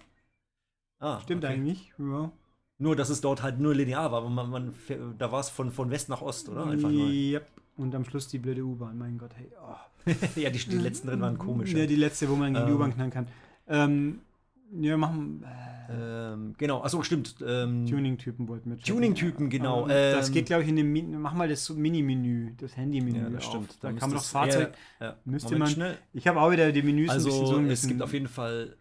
[1.00, 1.52] Ah, stimmt okay.
[1.54, 1.92] eigentlich.
[1.98, 2.30] Ja.
[2.78, 4.28] Nur, dass es dort halt nur linear war.
[4.28, 4.74] Man, man,
[5.18, 6.66] da war es von, von West nach Ost, oder?
[6.66, 6.90] Einfach.
[6.90, 7.46] Yep.
[7.76, 9.50] Und am Schluss die blöde U-Bahn, mein Gott, hey.
[9.60, 9.74] Oh.
[10.36, 11.72] ja, die, die letzten drin waren komisch.
[11.72, 12.76] Ja, die letzte, wo man gegen die Ähm.
[12.76, 13.26] U-Bahn knallen kann.
[13.68, 14.18] Ähm,
[14.80, 15.44] ja, machen
[15.88, 17.36] äh, ähm, genau, achso, stimmt.
[17.46, 18.78] Ähm, Tuning-Typen wollten wir.
[18.78, 19.84] Tuning-Typen, genau.
[19.84, 23.18] Aber das Ähm, geht, glaube ich, in dem Min mach mal das Mini-Menü, das Handy-Menü.
[23.18, 23.76] ja, das stimmt.
[23.82, 24.72] Da kann man noch es- Fahrzeug.
[25.00, 25.16] Ja, ja.
[25.26, 25.98] müsste Moment, man- schnell.
[26.14, 28.12] Ich habe auch wieder die Menüs ein bisschen Also, so ein es bisschen- gibt auf
[28.12, 28.76] jeden Fall.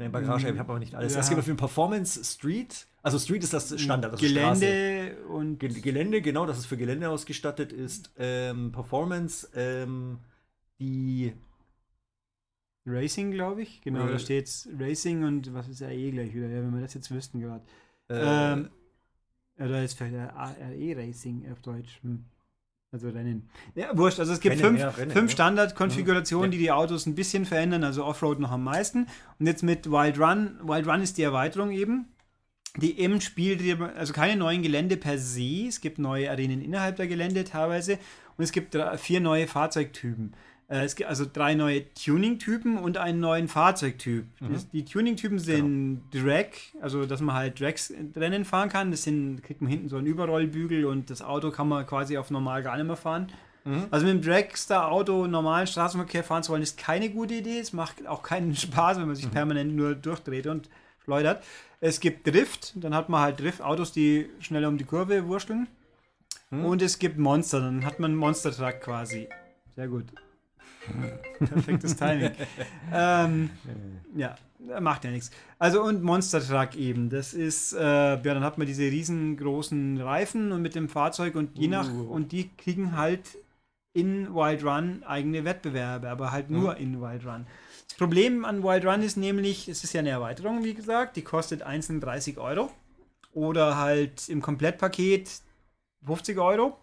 [0.00, 1.12] Ne, Bagage, ich habe aber nicht alles.
[1.14, 1.20] Ja.
[1.20, 2.86] Es gibt auf jeden Performance Street.
[3.02, 4.60] Also Street ist das Standard, also Straße.
[4.66, 8.10] Gelände und Ge Gelände, genau, dass es für Gelände ausgestattet ist.
[8.16, 10.18] Ähm, Performance, ähm,
[10.78, 11.32] die
[12.86, 13.82] Racing, glaube ich.
[13.82, 16.94] Genau, Ra- da steht Racing und was ist RE gleich wieder, ja, wenn wir das
[16.94, 17.64] jetzt wüssten gerade.
[18.08, 18.70] äh, Ähm,
[19.58, 22.00] Oder ist vielleicht RE Racing auf Deutsch.
[22.02, 22.24] Hm.
[22.92, 23.48] Also Rennen.
[23.76, 24.18] Ja, wurscht.
[24.18, 25.34] Also es gibt Rennen, fünf, ja, Rennen, fünf ja.
[25.34, 26.52] Standardkonfigurationen, Mhm.
[26.52, 29.06] die die Autos ein bisschen verändern, also Offroad noch am meisten.
[29.38, 30.58] Und jetzt mit Wild Run.
[30.64, 32.06] Wild Run ist die Erweiterung eben,
[32.76, 35.66] die im Spiel, also keine neuen Gelände per se.
[35.68, 37.98] Es gibt neue Arenen innerhalb der Gelände teilweise.
[38.36, 40.34] Und es gibt drei- vier neue Fahrzeugtypen.
[40.70, 44.24] Äh, es gibt also drei neue Tuning-Typen und einen neuen Fahrzeugtyp.
[44.40, 44.56] Mhm.
[44.72, 46.46] Die Tuning-Typen sind Drag,
[46.80, 48.90] also dass man halt Drags Rennen fahren kann.
[48.92, 52.30] Das sind, kriegt man hinten so einen Überrollbügel und das Auto kann man quasi auf
[52.30, 53.28] normal gar nicht mehr fahren.
[53.64, 53.88] Mhm.
[53.90, 57.58] Also mit dem Dragster-Auto normalen Straßenverkehr fahren zu wollen, ist keine gute Idee.
[57.58, 60.70] Es macht auch keinen Spaß, wenn man sich permanent nur durchdreht und
[61.02, 61.42] schleudert.
[61.80, 65.66] Es gibt Drift, dann hat man halt Drift-Autos, die schneller um die Kurve wursteln.
[66.50, 69.28] Und es gibt Monster, dann hat man einen Monster-Truck quasi.
[69.76, 70.06] Sehr gut.
[71.38, 72.30] Perfektes Timing.
[72.92, 73.50] ähm,
[74.14, 74.36] ja,
[74.80, 75.30] macht ja nichts.
[75.58, 77.10] Also und Monster Truck eben.
[77.10, 81.58] Das ist, äh, ja, dann hat man diese riesengroßen Reifen und mit dem Fahrzeug und
[81.58, 82.10] je nach, Uh.
[82.10, 83.38] und die kriegen halt
[83.92, 87.46] in Wild Run eigene Wettbewerbe, aber halt nur in Wild Run.
[87.88, 91.22] Das Problem an Wild Run ist nämlich, es ist ja eine Erweiterung, wie gesagt, die
[91.22, 92.70] kostet einzeln 30 Euro
[93.32, 95.30] oder halt im Komplettpaket
[96.06, 96.76] 50 Euro.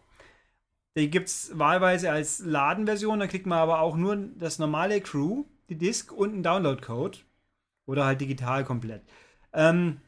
[0.97, 5.45] Die gibt es wahlweise als Ladenversion, da kriegt man aber auch nur das normale Crew,
[5.69, 7.19] die Disk und einen Download-Code.
[7.85, 9.03] Oder halt digital komplett.
[9.53, 10.01] Ähm,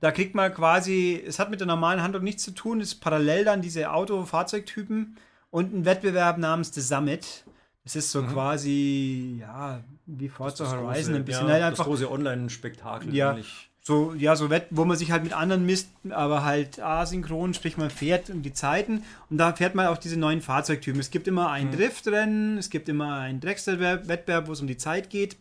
[0.00, 3.00] da kriegt man quasi, es hat mit der normalen Handlung nichts zu tun, es ist
[3.00, 5.16] parallel dann diese Auto-Fahrzeugtypen
[5.50, 7.44] und ein Wettbewerb namens The Summit.
[7.84, 11.70] Das ist so quasi, ja, wie Forza Das Horizon, große- ein bisschen ja, halt das
[11.70, 13.14] einfach große Online-Spektakel.
[13.14, 13.30] Ja.
[13.32, 13.70] ähnlich.
[13.84, 17.76] So, ja, so Wett, wo man sich halt mit anderen misst, aber halt asynchron, sprich
[17.76, 21.00] man fährt um die Zeiten und da fährt man auch diese neuen Fahrzeugtypen.
[21.00, 25.10] Es gibt immer ein Driftrennen, es gibt immer einen Dragster-Wettbewerb, wo es um die Zeit
[25.10, 25.36] geht.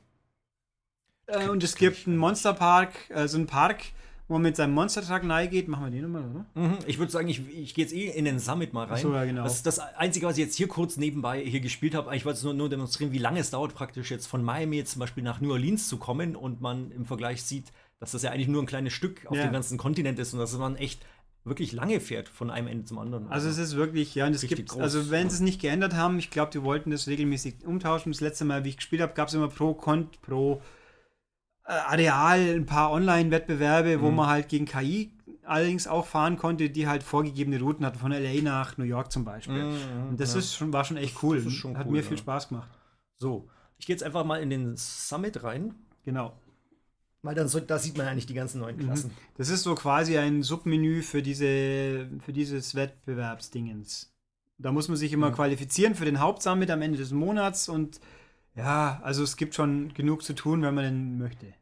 [1.28, 3.84] Äh, und es gibt einen Monsterpark, äh, so einen Park,
[4.32, 5.68] wo man mit seinem Monster-Truck nahe geht.
[5.68, 6.46] Machen wir den nochmal, oder?
[6.56, 8.94] Mhm, Ich würde sagen, ich, ich gehe jetzt eh in den Summit mal rein.
[8.94, 9.44] Ach so, ja, genau.
[9.44, 12.16] Das ist das Einzige, was ich jetzt hier kurz nebenbei hier gespielt habe.
[12.16, 14.94] Ich wollte es nur, nur demonstrieren, wie lange es dauert, praktisch jetzt von Miami jetzt
[14.94, 17.66] zum Beispiel nach New Orleans zu kommen und man im Vergleich sieht,
[18.00, 19.44] dass das ja eigentlich nur ein kleines Stück auf Ja.
[19.44, 21.06] dem ganzen Kontinent ist und dass man echt
[21.44, 23.28] wirklich lange fährt von einem Ende zum anderen.
[23.28, 25.94] Also es ist wirklich, ja, und es gibt, groß, also wenn sie es nicht geändert
[25.94, 28.14] haben, ich glaube, die wollten das regelmäßig umtauschen.
[28.14, 30.62] Das letzte Mal, wie ich gespielt habe, gab es immer pro Kont, pro
[31.64, 34.16] Areal ein paar Online-Wettbewerbe, wo Mhm.
[34.18, 35.12] man halt gegen KI
[35.44, 39.26] allerdings auch fahren konnte, die halt vorgegebene Routen hatten, von LA nach New York zum
[39.26, 39.64] Beispiel.
[39.64, 40.40] Mhm, Und das ja.
[40.40, 41.42] ist schon, war schon echt cool.
[41.50, 42.08] Schon Hat cool, mir ja.
[42.08, 42.70] viel Spaß gemacht.
[43.18, 43.48] so.
[43.78, 45.74] Ich gehe jetzt einfach mal in den Summit rein,
[46.06, 46.34] Genau.
[47.24, 49.10] weil dann so, da sieht man eigentlich die ganzen neuen Klassen.
[49.38, 54.14] Das ist so quasi ein Submenü für diese, für dieses Wettbewerbsdingens.
[54.60, 55.36] Da muss man sich immer Mhm.
[55.36, 58.00] qualifizieren für den Hauptsummit am Ende des Monats und
[58.56, 61.54] ja, also es gibt schon genug zu tun, wenn man denn möchte.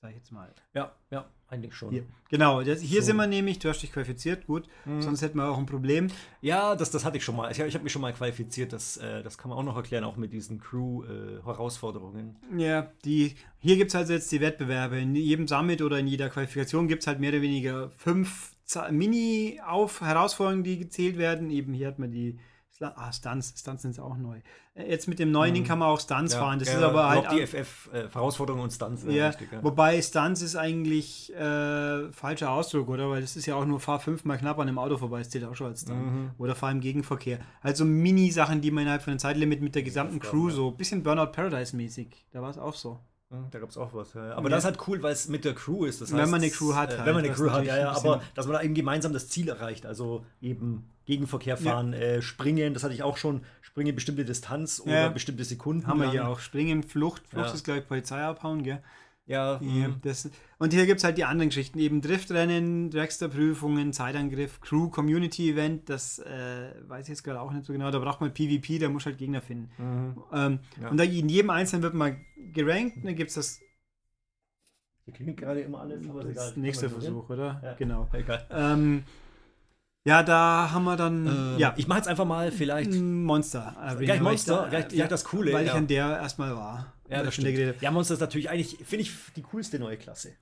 [0.00, 0.52] Sag ich jetzt mal.
[0.74, 1.90] Ja, ja, eigentlich schon.
[1.90, 2.04] Hier.
[2.28, 3.06] Genau, das, hier So.
[3.06, 5.00] sind wir nämlich, du hast dich qualifiziert, gut, Mhm.
[5.00, 6.08] sonst hätten wir auch ein Problem.
[6.42, 7.50] Ja, das, das hatte ich schon mal.
[7.50, 8.74] Ich, ich habe mich schon mal qualifiziert.
[8.74, 12.36] Das, äh, das kann man auch noch erklären, auch mit diesen Crew-Herausforderungen.
[12.56, 14.98] Ja, die, hier gibt es also jetzt die Wettbewerbe.
[14.98, 18.54] In jedem Summit oder in jeder Qualifikation gibt es halt mehr oder weniger fünf
[18.90, 21.50] Mini-Herausforderungen, die gezählt werden.
[21.50, 22.38] Eben hier hat man die
[22.80, 24.40] ah, Stunts, Stunts sind auch neu.
[24.74, 26.58] Äh, Jetzt mit dem neuen Ding kann man auch Stunts fahren.
[26.58, 27.26] Das ist aber halt.
[27.26, 29.04] Auch die FF-Herausforderungen und Stunts.
[29.08, 29.62] ja, richtig, ja.
[29.62, 33.10] Wobei Stunts ist eigentlich äh, falscher Ausdruck, oder?
[33.10, 35.44] Weil das ist ja auch nur fahr fünfmal knapp an einem Auto vorbei, das zählt
[35.44, 36.04] auch schon als Stunt.
[36.04, 36.30] Mhm.
[36.38, 37.38] Oder fahr im Gegenverkehr.
[37.62, 41.32] Also Mini-Sachen, die man innerhalb von einem Zeitlimit mit der gesamten Crew so, bisschen Burnout
[41.32, 42.26] Paradise-mäßig.
[42.32, 43.00] Da war es auch so.
[43.34, 44.14] Mhm, Da gab es auch was.
[44.14, 44.34] Ja, ja.
[44.34, 44.56] Aber Ja.
[44.56, 46.00] das ist halt cool, weil es mit der Crew ist.
[46.00, 47.92] Das Wenn man eine Crew hat Äh, halt, wenn man eine Crew hat, ja, ja.
[47.92, 49.86] Aber dass man da eben gemeinsam das Ziel erreicht.
[49.86, 52.72] Also eben Gegenverkehr fahren, äh, springen.
[52.74, 53.42] Das hatte ich auch schon.
[53.60, 55.08] Springen bestimmte Distanz oder Ja.
[55.08, 55.86] bestimmte Sekunden.
[55.86, 56.38] Haben wir hier auch.
[56.38, 57.26] Springen, Flucht.
[57.28, 57.52] Flucht Ja.
[57.52, 58.82] ist, glaube ich, Polizei abhauen, gell?
[59.26, 59.96] Ja, Die, mhm.
[60.02, 65.88] das, und hier gibt es halt die anderen Geschichten, eben Driftrennen, Dragster-Prüfungen, Zeitangriff, Crew, Community-Event,
[65.88, 68.90] das äh, weiß ich jetzt gerade auch nicht so genau, da braucht man PvP, da
[68.90, 69.70] muss halt Gegner finden.
[69.78, 70.22] Mhm.
[70.32, 70.88] Ähm, Ja.
[70.90, 72.18] Und da in jedem Einzelnen wird man
[72.52, 73.60] gerankt, und dann gibt es das,
[75.14, 76.48] klingt gerade immer alles, aber ist egal.
[76.48, 77.60] das nächste Kann man Versuch, oder?
[77.62, 77.74] Ja.
[77.74, 78.08] Genau.
[78.12, 78.46] Egal.
[78.50, 79.04] Ähm,
[80.06, 82.92] ja, da haben wir dann, Ähm, ja, Ich mache jetzt einfach mal vielleicht.
[82.92, 83.74] Monster.
[84.00, 85.76] Gleich Monster, ich gleich- gleich das Coole, Weil ich ja.
[85.76, 86.93] an der erstmal war.
[87.08, 87.48] Ja, das stimmt.
[87.48, 87.82] geredet.
[87.82, 90.32] Ja, Monster ist natürlich eigentlich, finde ich, die coolste neue Klasse.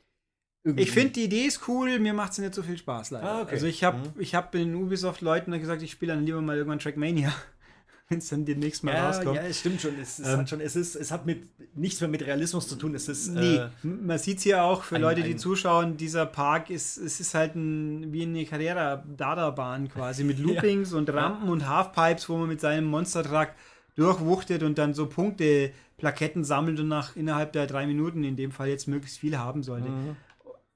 [0.76, 3.26] Ich finde die Idee ist cool, mir macht sie nicht so viel Spaß leider.
[3.28, 3.50] Ah, okay.
[3.54, 4.20] Also ich habe Mhm.
[4.20, 7.32] ich hab den Ubisoft-Leuten gesagt, ich spiele dann lieber mal irgendwann Trackmania,
[8.08, 9.34] wenn es dann demnächst mal Ja, rauskommt.
[9.34, 9.98] ja, es stimmt schon.
[10.00, 12.76] Es, es, Ähm, hat schon es, ist, es hat mit, nichts mehr mit Realismus zu
[12.76, 12.94] tun.
[12.94, 13.30] Es ist.
[13.34, 16.70] Nee, Äh, man sieht es hier auch für ein- Leute, die ein- zuschauen, dieser Park
[16.70, 22.28] ist, es ist halt ein, wie eine Carrera-Dada-Bahn quasi mit Loopings und Rampen und Halfpipes,
[22.28, 23.48] wo man mit seinem Monster-Truck
[23.96, 28.50] durchwuchtet und dann so Punkte, Plaketten sammelt und nach innerhalb der drei Minuten in dem
[28.50, 29.88] Fall jetzt möglichst viel haben sollte.
[29.88, 30.16] Mhm.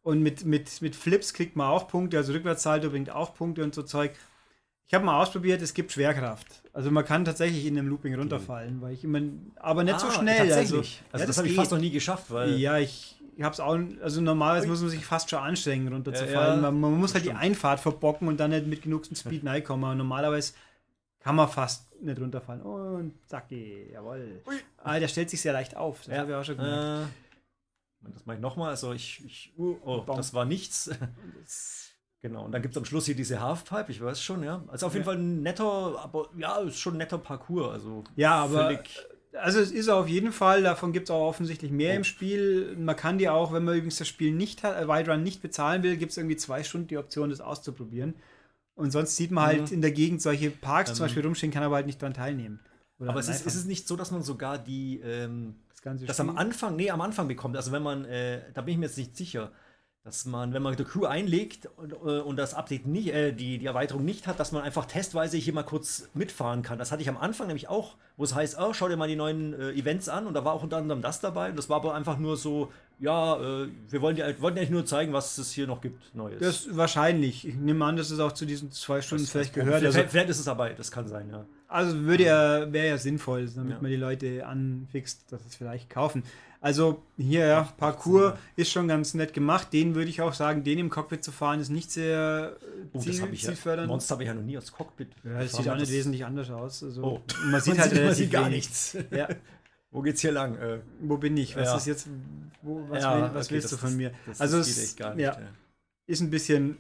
[0.02, 3.74] Und mit, mit, mit Flips kriegt man auch Punkte, also Rückwärtssalto bringt auch Punkte und
[3.74, 4.12] so Zeug.
[4.86, 6.62] Ich habe mal ausprobiert, es gibt Schwerkraft.
[6.72, 9.20] Also man kann tatsächlich in einem Looping runterfallen, weil ich immer,
[9.56, 10.42] aber nicht so ah, schnell.
[10.42, 11.02] Also, Tatsächlich.
[11.10, 12.56] Also, ja, das habe ich fast noch nie geschafft, weil.
[12.56, 16.60] Ja, ich habe es auch, also normalerweise muss man sich fast schon anstrengen, runterzufallen.
[16.60, 17.42] Ja, ja, man, man muss das halt die stimmt.
[17.42, 19.84] Einfahrt verbocken und dann nicht mit genug Speed reinkommen.
[19.84, 20.52] Aber normalerweise
[21.18, 22.62] kann man fast nicht runterfallen.
[22.62, 24.42] Und zacki, jawohl.
[24.78, 25.98] Ah, der stellt sich sehr leicht auf.
[26.04, 26.18] Das Ja.
[26.20, 27.08] habe ich auch schon gemerkt.
[28.04, 28.70] Äh, das mache ich nochmal.
[28.70, 30.16] Also ich, ich oh, Baum.
[30.16, 30.90] das war nichts.
[32.22, 32.44] genau.
[32.44, 34.62] Und dann gibt es am Schluss hier diese Halfpipe, ich weiß schon, ja.
[34.68, 35.12] Also auf jeden Ja.
[35.12, 37.72] Fall ein netter, aber ja, ist schon ein netter Parcours.
[37.72, 41.70] Also Ja, aber völlig- also es ist auf jeden Fall, davon gibt es auch offensichtlich
[41.70, 41.96] mehr Oh.
[41.96, 42.74] im Spiel.
[42.78, 45.42] Man kann die auch, wenn man übrigens das Spiel nicht hat, äh, Wild Run nicht
[45.42, 48.14] bezahlen will, gibt es irgendwie zwei Stunden die Option, das auszuprobieren.
[48.76, 49.74] Und sonst sieht man halt Mhm.
[49.74, 51.08] in der Gegend solche Parks zum Ähm.
[51.08, 52.60] Beispiel rumstehen, kann aber halt nicht dran teilnehmen.
[52.98, 56.20] Oder aber es ist, es nicht so, dass man sogar die ähm, das ganze das
[56.20, 57.56] am Anfang, nee, am Anfang bekommt.
[57.56, 59.50] Also wenn man, äh, da bin ich mir jetzt nicht sicher,
[60.06, 63.58] dass man, wenn man die Crew einlegt und, äh, und das Update nicht, äh, die,
[63.58, 66.78] die Erweiterung nicht hat, dass man einfach testweise hier mal kurz mitfahren kann.
[66.78, 69.16] Das hatte ich am Anfang nämlich auch, wo es heißt, oh, schau dir mal die
[69.16, 71.50] neuen äh, Events an und da war auch unter anderem das dabei.
[71.50, 74.86] Und das war aber einfach nur so, ja, äh, wir wollen dir, wollten eigentlich nur
[74.86, 76.38] zeigen, was es hier noch gibt, Neues.
[76.38, 77.44] Das wahrscheinlich.
[77.48, 79.80] Ich nehme an, dass es auch zu diesen zwei Stunden Das- vielleicht das- gehört.
[79.80, 81.44] Vielleicht, Also, vielleicht ist es dabei, das kann sein, ja.
[81.66, 83.78] also würde ja, wäre ja sinnvoll, damit Ja.
[83.82, 86.22] man die Leute anfixt, dass es vielleicht kaufen.
[86.66, 89.72] Also hier, ja, Parcours ist schon ganz nett gemacht.
[89.72, 92.56] Den würde ich auch sagen, den im Cockpit zu fahren, ist nicht sehr
[92.92, 93.86] Oh, ziel, das habe ich ja, zielfördernd.
[93.88, 95.10] Monster habe ich ja noch nie als Cockpit.
[95.22, 96.82] Ja, das sieht auch nicht wesentlich anders aus.
[96.82, 97.22] Also, Oh.
[97.44, 98.96] Man sieht halt man sieht gar nichts.
[99.12, 99.28] Ja,
[99.92, 100.56] Wo geht's hier lang?
[100.56, 101.54] Äh, wo bin ich?
[101.54, 101.76] Was Ja.
[101.76, 102.08] ist jetzt?
[102.62, 104.10] Wo, was ja, will, was okay, willst das du von mir?
[104.26, 105.22] Das, also es geht echt gar nicht.
[105.24, 105.46] ja, ja.
[106.08, 106.78] ist ein bisschen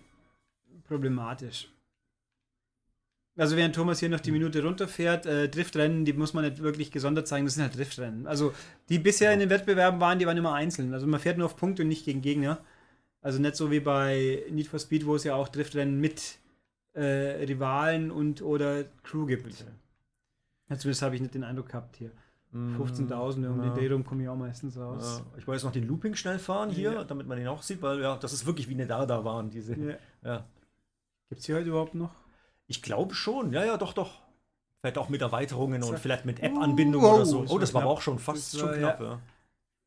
[0.88, 1.68] problematisch.
[3.38, 6.90] Also während Thomas hier noch die Minute runterfährt, äh, Driftrennen, die muss man nicht wirklich
[6.90, 8.26] gesondert zeigen, das sind halt Driftrennen.
[8.26, 8.54] Also
[8.88, 10.94] die bisher in den Wettbewerben waren, die waren immer einzeln.
[10.94, 12.58] Also man fährt nur auf Punkte und nicht gegen Gegner.
[13.20, 16.38] Also nicht so wie bei Need for Speed, wo es ja auch Driftrennen mit
[16.94, 19.64] äh, Rivalen und oder Crew gibt.
[20.68, 22.12] Ja, zumindest habe ich nicht den Eindruck gehabt hier.
[22.52, 23.68] Mm, 15.000 um ja.
[23.68, 25.20] den Dreh rum komme ich auch meistens raus.
[25.20, 27.04] Ja, ich wollte jetzt noch den Looping schnell fahren hier, Ja.
[27.04, 29.74] damit man den auch sieht, weil ja, das ist wirklich wie eine Dada waren, diese.
[29.74, 29.96] Ja.
[30.24, 30.44] Ja.
[31.28, 32.14] Gibt es hier heute überhaupt noch?
[32.66, 34.22] Ich glaube schon, ja, ja, doch, doch.
[34.80, 35.96] Vielleicht auch mit Erweiterungen und So.
[35.96, 37.40] vielleicht mit App-Anbindung Wow, oder so.
[37.40, 39.20] Oh, war das war aber auch schon fast Das schon war, knapp, ja.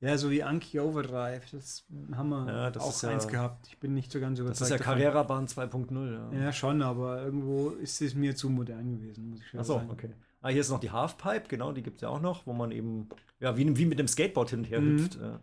[0.01, 1.51] Ja, so wie Anki Overdrive.
[1.51, 3.67] Das haben wir Ja, das auch ist ja- eins gehabt.
[3.67, 4.61] Ich bin nicht so ganz überzeugt.
[4.61, 4.83] Das ist ja.
[4.83, 6.39] Carrera-Bahn 2.0, ja.
[6.45, 9.89] Ja, schon, aber irgendwo ist es mir zu modern gewesen, muss ich schon Achso, sagen.
[9.91, 10.13] okay.
[10.41, 12.71] Ah, hier ist noch die Halfpipe, genau, die gibt es ja auch noch, wo man
[12.71, 13.09] eben,
[13.41, 14.99] ja, wie, wie mit dem Skateboard hin und her Mhm.
[14.99, 15.15] hüpft.
[15.15, 15.41] Ja.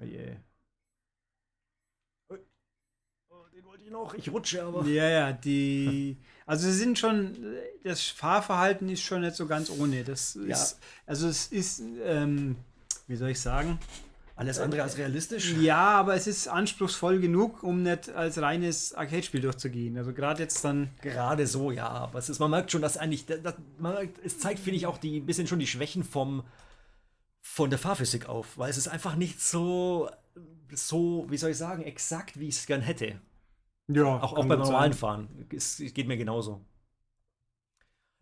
[0.00, 0.36] Oh je.
[2.30, 2.38] Ui.
[3.30, 4.86] Oh, den wollte ich noch, ich rutsche aber.
[4.86, 6.16] Ja, ja, die.
[6.46, 7.36] Also sie sind schon.
[7.84, 10.04] Das Fahrverhalten ist schon nicht so ganz ohne.
[10.04, 10.54] Das Ja.
[10.56, 10.78] ist.
[11.06, 11.82] Also es ist.
[12.04, 12.56] Ähm,
[13.06, 13.78] wie soll ich sagen?
[14.36, 15.52] Alles andere als realistisch.
[15.60, 19.98] Ja, aber es ist anspruchsvoll genug, um nicht als reines Arcade-Spiel durchzugehen.
[19.98, 20.88] Also gerade jetzt dann.
[21.02, 24.38] Gerade so, ja, aber es ist, man merkt schon, dass eigentlich, das, das, merkt, es
[24.38, 26.42] zeigt, finde ich, auch die ein bisschen schon die Schwächen vom,
[27.42, 30.08] von der Fahrphysik auf, weil es ist einfach nicht so,
[30.72, 33.20] so, wie soll ich sagen, exakt, wie ich es gern hätte.
[33.92, 35.46] Ja, Auch, auch beim normalen Fahren.
[35.54, 36.64] Es, geht mir genauso.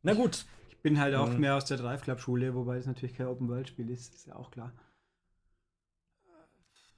[0.03, 0.47] Na gut.
[0.69, 1.41] Ich bin halt auch Mhm.
[1.41, 4.27] mehr aus der Drive Club Schule, wobei es natürlich kein Open World Spiel ist, ist
[4.27, 4.73] ja auch klar.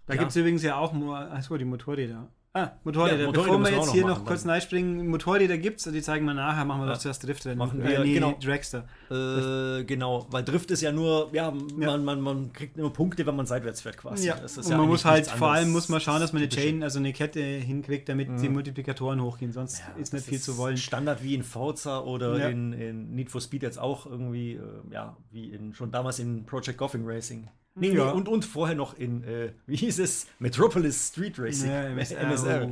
[0.06, 0.20] Da Ja.
[0.20, 2.30] gibt es übrigens ja auch nur, achso, die Motorräder.
[2.52, 3.16] Ah, Motorräder.
[3.20, 6.34] Ja, Motorräder Bevor wir jetzt hier noch machen, kurz reinspringen, Motorräder gibt's, die zeigen wir
[6.34, 6.94] nachher, machen wir Ja.
[6.94, 7.56] doch zuerst Driftrennen.
[7.56, 8.34] Machen wir, nee, genau.
[8.42, 8.88] Dragster.
[9.08, 11.96] Äh, genau, weil Drift ist ja nur, ja, man, Ja.
[11.96, 14.26] Man, man kriegt nur Punkte, wenn man seitwärts fährt quasi.
[14.26, 16.48] Ja, ist und man muss halt, vor allem muss man schauen, dass man eine.
[16.48, 18.42] Chain, also eine Kette hinkriegt, damit Mhm.
[18.42, 20.76] die Multiplikatoren hochgehen, sonst ist nicht viel zu wollen.
[20.76, 24.60] Standard wie in Forza oder in, in Need for Speed jetzt auch irgendwie, äh,
[24.90, 27.46] ja, wie in schon damals in Project Gotham Racing.
[27.80, 28.06] Nee, Ja.
[28.06, 30.26] nee, und, und vorher noch in, äh, wie hieß es?
[30.38, 31.70] Metropolis Street Racing.
[31.70, 32.20] Ja, MSR.
[32.20, 32.70] MSR.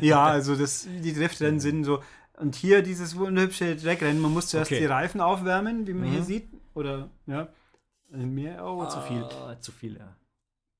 [0.00, 2.02] ja, also das, die Driftrennen sind so.
[2.38, 4.80] Und hier dieses wunderhübsche Dreckrennen, man muss zuerst Okay.
[4.80, 6.12] die Reifen aufwärmen, wie man Mhm.
[6.12, 6.48] hier sieht.
[6.74, 7.48] Oder, ja.
[8.12, 9.22] Also Mehr, oh, zu viel.
[9.22, 10.16] Ah, zu viel, ja.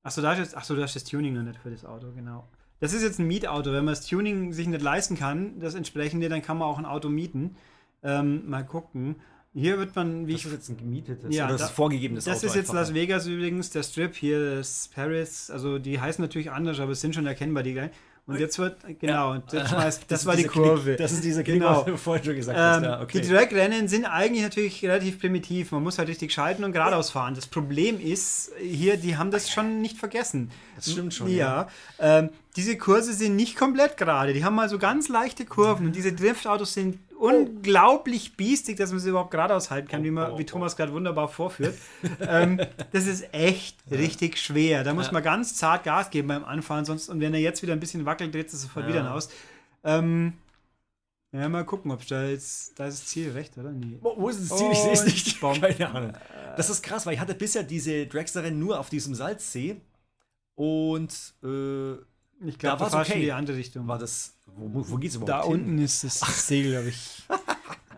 [0.03, 2.47] Achso, da ist jetzt, achso, da ist das Tuning noch nicht für das Auto, genau.
[2.79, 3.71] Das ist jetzt ein Mietauto.
[3.71, 6.85] Wenn man das Tuning sich nicht leisten kann, das entsprechende, dann kann man auch ein
[6.85, 7.55] Auto mieten.
[8.03, 9.15] Ähm, mal gucken.
[9.55, 11.73] Hier wird man, wie Das ich ist jetzt ein gemietetes Ja, oder das da- ist
[11.75, 12.95] vorgegebenes Das Auto ist jetzt einfach, Las ja.
[12.95, 17.13] Vegas übrigens, der Strip hier, das Paris, also die heißen natürlich anders, aber es sind
[17.13, 17.91] schon erkennbar die gleich.
[18.25, 20.81] Und jetzt wird, genau, und jetzt schmeißt, das, ist war die Kurve.
[20.83, 21.79] Knick, das ist dieser Knick, Genau.
[21.79, 22.77] was du vorhin schon gesagt hast.
[22.77, 23.19] Ähm, Ja, okay.
[23.19, 25.73] Die Dragrennen sind eigentlich natürlich relativ primitiv.
[25.73, 27.35] Man muss halt richtig schalten und geradeaus fahren.
[27.35, 30.51] Das Problem ist, hier, die haben das schon nicht vergessen.
[30.77, 31.67] Das stimmt schon, Ja.
[31.99, 34.33] Ähm, diese Kurse sind nicht komplett gerade.
[34.33, 35.87] Die haben mal so ganz leichte Kurven.
[35.87, 40.33] Und diese Driftautos sind unglaublich biestig, dass man sie überhaupt geradeaus halten kann, wie, man,
[40.33, 40.45] oh, wie oh.
[40.45, 41.75] Thomas gerade wunderbar vorführt.
[42.21, 42.59] ähm,
[42.91, 44.83] das ist echt richtig schwer.
[44.83, 46.85] Da muss man ganz zart Gas geben beim Anfahren.
[46.85, 48.93] Sonst, und wenn er jetzt wieder ein bisschen wackelt, dreht es sofort Ja.
[48.93, 49.29] wieder aus.
[49.83, 50.33] Ähm,
[51.31, 52.77] ja, mal gucken, ob da jetzt.
[52.79, 53.71] Da ist das Ziel recht, oder?
[53.71, 53.97] Nee.
[54.01, 54.69] Wo, wo ist das Ziel?
[54.71, 55.41] Ich sehe es Und nicht.
[55.41, 55.59] Baum.
[55.61, 56.13] Keine Ahnung.
[56.55, 59.77] Das ist krass, weil ich hatte bisher diese Dragster-Rennen nur auf diesem Salzsee.
[60.55, 61.95] Und äh,
[62.45, 63.13] Ich glaube, Da war schon okay.
[63.19, 63.87] in die andere Richtung.
[63.87, 64.33] War das.
[64.55, 65.53] Wo, wo geht's überhaupt da hin?
[65.61, 67.23] unten ist das Segel, glaube ich.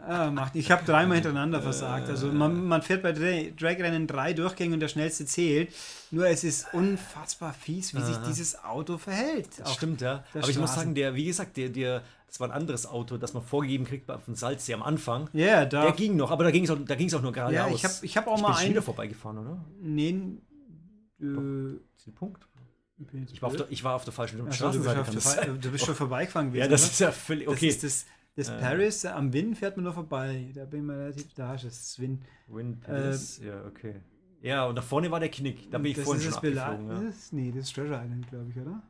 [0.07, 0.55] Ah, macht.
[0.55, 2.09] Ich habe dreimal hintereinander versagt.
[2.09, 5.73] Also man, man fährt bei Dra- Drag-Rennen drei Durchgänge und der schnellste zählt.
[6.11, 8.27] Nur es ist unfassbar fies, wie sich Aha.
[8.27, 9.49] dieses Auto verhält.
[9.65, 10.23] Stimmt, ja.
[10.35, 10.75] Aber ich muss Straße.
[10.81, 14.07] sagen, der, wie gesagt, der, der, das war ein anderes Auto, das man vorgegeben kriegt
[14.11, 15.27] auf dem Salzsee am Anfang.
[15.33, 15.81] Ja, da.
[15.85, 17.69] Der ging noch, aber da ging es auch, da ging's auch nur geradeaus.
[17.71, 18.83] ja, ich habe ich hab auch ich mal schon wieder einen.
[18.83, 19.65] vorbeigefahren, oder?
[19.81, 20.19] Nee,
[21.19, 22.47] äh, Punkt?
[23.31, 25.51] Ich war auf der, ich war auf der falschen Ach so, du, bist Straßenseite.
[25.51, 25.61] sein.
[25.61, 26.61] du bist schon vorbeigefahren gewesen.
[26.63, 26.91] ja, das oder?
[26.91, 27.47] ist ja völlig.
[27.47, 27.67] Okay.
[27.67, 28.59] Das ist das, das Äh.
[28.61, 30.51] Paris am Win fährt man nur vorbei.
[30.53, 31.53] Da bin ich mal relativ da.
[31.53, 32.21] Das ist das Win.
[32.47, 33.95] Win Palace, ja, okay.
[34.41, 35.71] Ja, und da vorne war der Knick.
[35.71, 36.87] Da bin ich vorhin schon abgeflogen.
[36.89, 37.01] Ja.
[37.01, 38.81] das Nee, das ist Treasure Island, glaube ich, oder?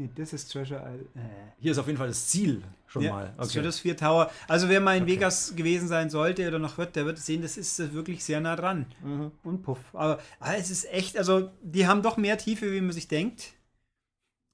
[0.00, 1.08] Nee, das ist Treasure Island.
[1.14, 1.20] Äh.
[1.60, 3.34] Hier ist auf jeden Fall das Ziel schon Ja, mal.
[3.36, 4.30] Das ist das Vier Tower.
[4.48, 5.12] Also wer mal in Okay.
[5.12, 8.40] Vegas gewesen sein sollte oder noch wird, der wird sehen, das ist äh, wirklich sehr
[8.40, 8.86] nah dran.
[9.04, 9.30] Mhm.
[9.44, 9.78] Und Puff.
[9.92, 13.52] Aber, aber es ist echt, also die haben doch mehr Tiefe, wie man sich denkt.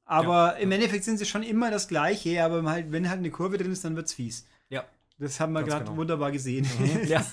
[0.04, 3.56] Aber im Endeffekt sind sie schon immer das Gleiche, aber halt, wenn halt eine Kurve
[3.56, 4.46] drin ist, dann wird's fies.
[4.68, 4.85] Ja.
[5.18, 5.96] Das haben wir gerade genau.
[5.96, 6.66] wunderbar gesehen.
[7.06, 7.24] ja.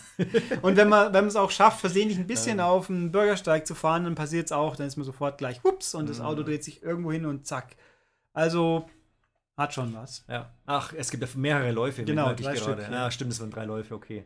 [0.61, 4.13] Und wenn man es auch schafft, versehentlich ein bisschen auf den Bürgersteig zu fahren, dann
[4.15, 6.25] passiert es auch, dann ist man sofort gleich, hups, und das Mhm.
[6.25, 7.75] Auto dreht sich irgendwo hin und zack.
[8.33, 8.89] Also
[9.55, 10.25] hat schon was.
[10.27, 10.51] ja.
[10.65, 12.03] Ach, es gibt ja mehrere Läufe.
[12.03, 12.81] Genau, drei gerade.
[12.83, 14.25] Stück, Ja, stimmt, es waren drei Läufe, okay.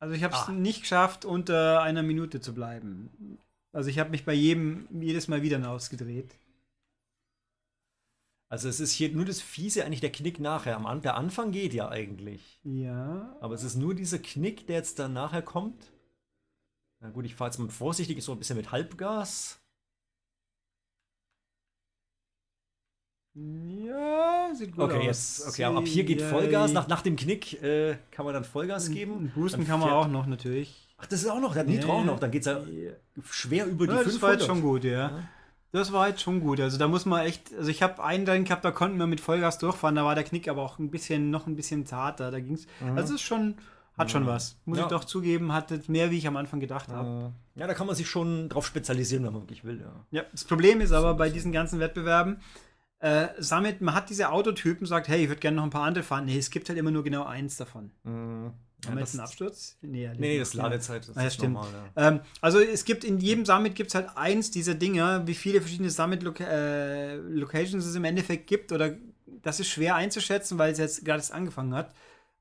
[0.00, 0.52] Also ich habe es Ah.
[0.52, 3.38] nicht geschafft, unter einer Minute zu bleiben.
[3.72, 6.38] Also ich habe mich bei jedem jedes Mal wieder ausgedreht.
[8.50, 10.76] Also es ist hier nur das Fiese, eigentlich der Knick nachher.
[10.76, 12.60] Am der Anfang geht ja eigentlich.
[12.62, 13.36] Ja.
[13.40, 15.92] Aber es ist nur dieser Knick, der jetzt dann nachher kommt.
[17.00, 19.60] Na gut, ich fahre jetzt mal vorsichtig, so ein bisschen mit Halbgas.
[23.34, 25.04] Ja, sieht gut Okay, aus.
[25.04, 26.72] jetzt, okay, aber ab hier geht Ja, Vollgas.
[26.72, 29.32] Nach, nach dem Knick äh, kann man dann Vollgas geben.
[29.34, 30.88] Boosten kann man auch noch natürlich.
[30.98, 31.94] Ach, das ist auch noch, der Nitro Ja.
[31.94, 32.20] auch noch.
[32.20, 32.92] Dann geht es ja Ja,
[33.28, 34.22] schwer über die das 500.
[34.22, 34.90] war jetzt schon gut, ja.
[34.90, 35.18] Ja.
[35.72, 36.60] Das war jetzt schon gut.
[36.60, 39.20] Also da muss man echt, also ich habe einen drin gehabt, da konnten wir mit
[39.20, 42.30] Vollgas durchfahren, da war der Knick aber auch ein bisschen, noch ein bisschen zarter.
[42.30, 42.66] Da ging's.
[42.80, 42.96] Mhm.
[42.96, 43.56] Also es ist schon,
[43.98, 44.28] hat schon Mhm.
[44.28, 44.56] was.
[44.64, 44.84] Muss Ja.
[44.84, 47.32] ich doch zugeben, hat mehr, wie ich am Anfang gedacht habe.
[47.56, 49.80] Äh, Ja, da kann man sich schon drauf spezialisieren, wenn man wirklich will.
[49.80, 49.92] Ja.
[50.20, 52.38] Ja, das Problem ist aber bei diesen ganzen Wettbewerben,
[53.00, 56.02] äh, sammelt, man hat diese Autotypen, sagt, hey, ich würde gerne noch ein paar andere
[56.04, 56.24] fahren.
[56.24, 57.90] Nee, es gibt halt immer nur genau eins davon.
[58.04, 58.54] Ja, Haben
[58.86, 59.76] wir jetzt einen Absturz?
[59.82, 61.08] Nee, nee, das ist Ladezeit.
[61.08, 61.54] Das Ah, ja, ist stimmt.
[61.54, 61.70] normal.
[61.96, 62.08] Ja.
[62.08, 65.60] Ähm, also es gibt in jedem Summit gibt es halt eins dieser Dinger, wie viele
[65.60, 68.94] verschiedene Summit-Locations es im Endeffekt gibt oder
[69.42, 71.92] das ist schwer einzuschätzen, weil es jetzt gerade erst angefangen hat.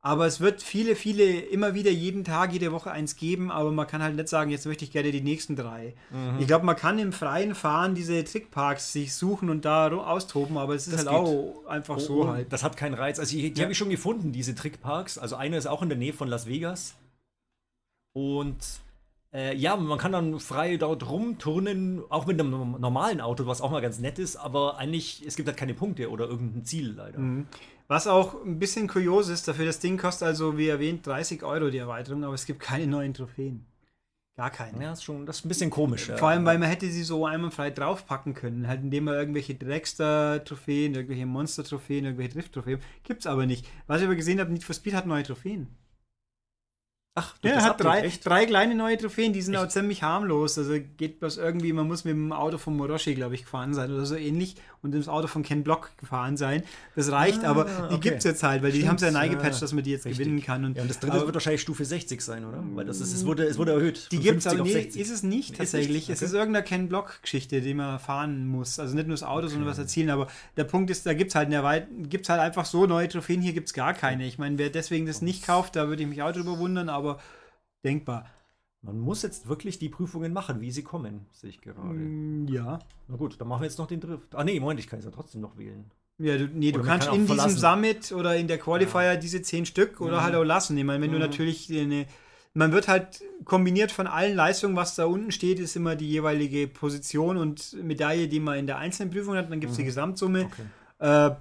[0.06, 3.88] Aber es wird viele, viele, immer wieder jeden Tag, jede Woche eins geben, aber man
[3.88, 5.94] kann halt nicht sagen, jetzt möchte ich gerne die nächsten drei.
[6.12, 6.40] Mhm.
[6.40, 10.76] Ich glaube, man kann im freien Fahren diese Trickparks sich suchen und da austoben, aber
[10.76, 12.52] es ist Das halt auch einfach so Oh, halt.
[12.52, 13.18] Das hat keinen Reiz.
[13.18, 13.64] Also die, die Ja.
[13.64, 15.18] habe ich schon gefunden, diese Trickparks.
[15.18, 16.96] Also einer ist auch in der Nähe von Las Vegas.
[18.14, 18.58] Und
[19.34, 23.62] äh, ja, man kann dann frei dort rumturnen, auch mit einem norm- normalen Auto, was
[23.62, 26.92] auch mal ganz nett ist, aber eigentlich, es gibt halt keine Punkte oder irgendein Ziel
[26.96, 27.20] leider.
[27.20, 27.48] Mhm.
[27.88, 31.70] Was auch ein bisschen kurios ist, dafür das Ding kostet also, wie erwähnt, 30 Euro
[31.70, 33.66] die Erweiterung, aber es gibt keine neuen Trophäen.
[34.36, 34.82] Gar keine.
[34.84, 36.08] Ja, ist schon, das ist ein bisschen komisch.
[36.08, 36.18] ja.
[36.18, 39.54] Vor allem, weil man hätte sie so einmal frei draufpacken können, halt indem man irgendwelche
[39.54, 43.68] Dragster-Trophäen, irgendwelche Monster-Trophäen, irgendwelche Drift-Trophäen, gibt's aber nicht.
[43.86, 45.68] Was ich aber gesehen habe, Need for Speed hat neue Trophäen.
[47.16, 48.26] Ach, Ja, das er hat drei, echt?
[48.26, 49.64] drei kleine neue Trophäen, die sind Echt?
[49.64, 50.58] auch ziemlich harmlos.
[50.58, 53.92] Also geht bloß irgendwie, man muss mit dem Auto von Moroshi, glaube ich, gefahren sein
[53.94, 56.64] oder so ähnlich und das Auto von Ken Block gefahren sein.
[56.96, 58.10] Das reicht, Ah, aber die okay.
[58.10, 60.06] gibt's jetzt halt, weil die Stimmt, haben es ja ja, reingepatcht, dass man die jetzt
[60.08, 60.26] richtig.
[60.26, 60.66] gewinnen kann.
[60.66, 62.64] Und, Ja, und das dritte aber wird wahrscheinlich Stufe 60 sein, oder?
[62.74, 64.08] Weil das ist, es wurde, es wurde erhöht.
[64.12, 65.02] die gibt's 50 aber nee, 60.
[65.02, 65.94] ist es nicht Ist tatsächlich.
[65.94, 66.10] nicht?
[66.10, 66.26] Es Okay.
[66.26, 68.80] ist irgendeine Ken Block-Geschichte, die man fahren muss.
[68.80, 70.10] Also nicht nur das Auto, sondern was erzielen.
[70.10, 73.40] Aber der Punkt ist, da gibt's halt eine Erweit gibt's halt einfach so neue Trophäen,
[73.40, 74.26] hier gibt's gar keine.
[74.26, 77.03] Ich meine, wer deswegen das nicht kauft, da würde ich mich auch drüber wundern, aber
[77.84, 78.26] denkbar.
[78.82, 81.80] Man muss jetzt wirklich die Prüfungen machen, wie sie kommen, sehe ich gerade.
[81.80, 82.80] Mm, Ja.
[83.08, 84.36] Na gut, dann machen wir jetzt noch den Drift.
[84.36, 85.90] Ah nee, Moment, ich kann es ja trotzdem noch wählen.
[86.20, 87.60] Ja, du, nee, du Oder kannst kann in diesem verlassen.
[87.60, 90.24] Summit oder in der Qualifier diese zehn Stück oder Mhm.
[90.24, 90.78] halt auch lassen.
[90.78, 91.24] Ich meine, wenn du Mhm.
[91.24, 92.06] natürlich eine.
[92.56, 96.68] Man wird halt kombiniert von allen Leistungen, was da unten steht, ist immer die jeweilige
[96.68, 99.50] Position und Medaille, die man in der einzelnen Prüfung hat.
[99.50, 99.88] Dann gibt es die Mhm.
[99.88, 100.46] Gesamtsumme.
[100.46, 100.64] Okay.
[101.00, 101.36] Äh,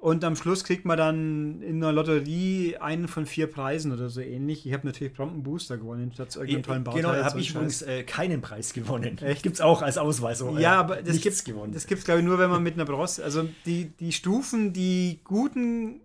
[0.00, 4.20] und am Schluss kriegt man dann in einer Lotterie einen von vier Preisen oder so
[4.20, 4.66] ähnlich.
[4.66, 7.02] Ich habe natürlich prompt einen Booster gewonnen, statt zu irgendeinem tollen Bauteil.
[7.02, 9.18] genau, da habe ich übrigens äh, keinen Preis gewonnen.
[9.18, 9.42] Echt?
[9.42, 10.38] Gibt's auch als Ausweis.
[10.38, 11.72] so, äh, Ja, aber das nichts gibt's, gewonnen.
[11.72, 15.20] das gibt's glaube ich nur, wenn man mit einer Bronze, also die, die Stufen, die
[15.24, 16.00] guten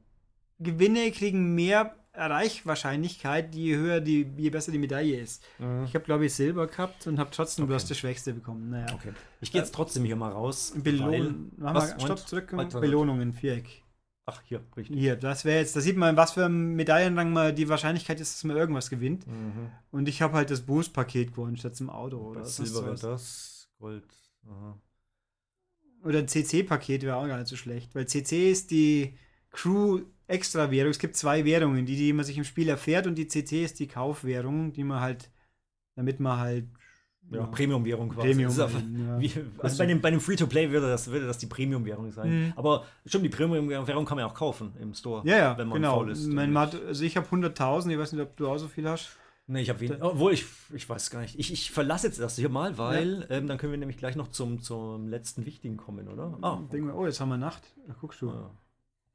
[0.59, 5.43] Gewinne kriegen mehr Erreichwahrscheinlichkeit, je höher die, je besser die Medaille ist.
[5.59, 5.85] Mhm.
[5.85, 7.71] Ich habe glaube ich Silber gehabt und habe trotzdem Okay.
[7.71, 8.69] bloß das Schwächste bekommen.
[8.69, 8.93] Naja.
[8.93, 9.13] Okay.
[9.39, 10.73] Ich gehe jetzt trotzdem hier mal raus.
[10.75, 11.93] weil- Belohn, machen Was?
[11.93, 12.53] wir, stopp, zurück.
[12.79, 13.83] Belohnungen, Viereck.
[14.25, 14.97] Ach, hier, richtig.
[14.99, 18.35] Hier, das wäre jetzt, da sieht man, was für ein Medaillenrang mal die Wahrscheinlichkeit ist,
[18.35, 19.25] dass man irgendwas gewinnt.
[19.25, 19.71] Mhm.
[19.89, 24.05] Und ich habe halt das Boost-Paket gewonnen statt zum Auto oder Silber wäre das, Gold
[24.47, 24.77] Aha.
[26.03, 29.17] Oder ein CC-Paket wäre auch gar nicht so schlecht, weil CC ist die
[30.31, 30.91] Crew-Extra-Währung.
[30.91, 33.79] Es gibt zwei Währungen, die, die man sich im Spiel erfährt und die CC ist
[33.79, 35.29] die Kaufwährung, die man halt,
[35.95, 36.65] damit man halt
[37.29, 38.29] Ja, Premium-Währung quasi.
[38.29, 38.51] Premium.
[38.57, 38.69] Ja.
[39.19, 42.45] Wie, also bei dem, bei dem Free-to-Play würde das, würde das die Premium-Währung sein.
[42.47, 42.53] Mhm.
[42.55, 45.27] Aber stimmt, die Premium-Währung kann man ja auch kaufen im Store.
[45.27, 45.95] ja, ja, wenn man genau.
[45.97, 46.27] faul ist.
[46.27, 49.17] Mein, hat, also ich habe 100.000, ich weiß nicht, ob du auch so viel hast.
[49.47, 50.01] Nee, ich habe wenig.
[50.01, 51.37] Obwohl, ich, ich weiß gar nicht.
[51.37, 54.29] Ich, ich verlasse jetzt das hier mal, weil ähm, dann können wir nämlich gleich noch
[54.29, 56.37] zum, zum letzten Wichtigen kommen, oder?
[56.41, 57.63] Ah, mal, oh, jetzt haben wir Nacht.
[57.87, 58.29] Da guckst du.
[58.29, 58.51] Ah.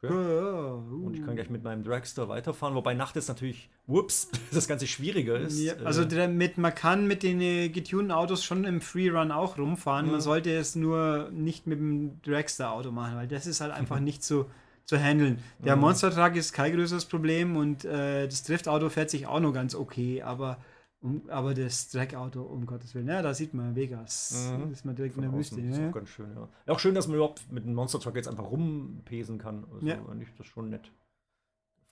[0.02, 0.12] Okay.
[0.12, 1.06] uh.
[1.06, 4.86] Und ich kann gleich mit meinem Dragster weiterfahren, wobei Nacht ist natürlich, whoops, das Ganze
[4.86, 5.58] schwieriger ist.
[5.58, 9.58] Ja, Äh, also mit, man kann mit den äh, getunten Autos schon im Freerun auch
[9.58, 10.06] rumfahren.
[10.06, 10.12] Mhm.
[10.12, 14.22] Man sollte es nur nicht mit dem Dragster-Auto machen, weil das ist halt einfach nicht
[14.22, 14.46] so
[14.84, 15.38] zu handeln.
[15.58, 15.82] Der Mhm.
[15.82, 19.74] Monster Truck ist kein größeres Problem und äh, das Driftauto fährt sich auch noch ganz
[19.74, 20.58] okay, aber,
[21.06, 24.50] um, aber das Drag-Auto, um Gottes Willen, ja, da sieht man Vegas.
[24.50, 24.60] Mhm.
[24.64, 25.70] Da ist man direkt in von der außen Wüste.
[25.70, 25.88] ist Ja.
[25.88, 26.48] auch ganz schön, ja.
[26.66, 26.72] ja.
[26.74, 29.64] Auch schön, dass man überhaupt mit einem Monster Truck jetzt einfach rumpesen kann.
[29.72, 29.94] Also Ja.
[30.20, 30.90] ist das schon nett.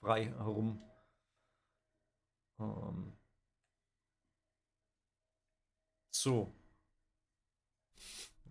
[0.01, 0.81] Frei herum.
[2.59, 3.13] Ähm.
[6.11, 6.53] So.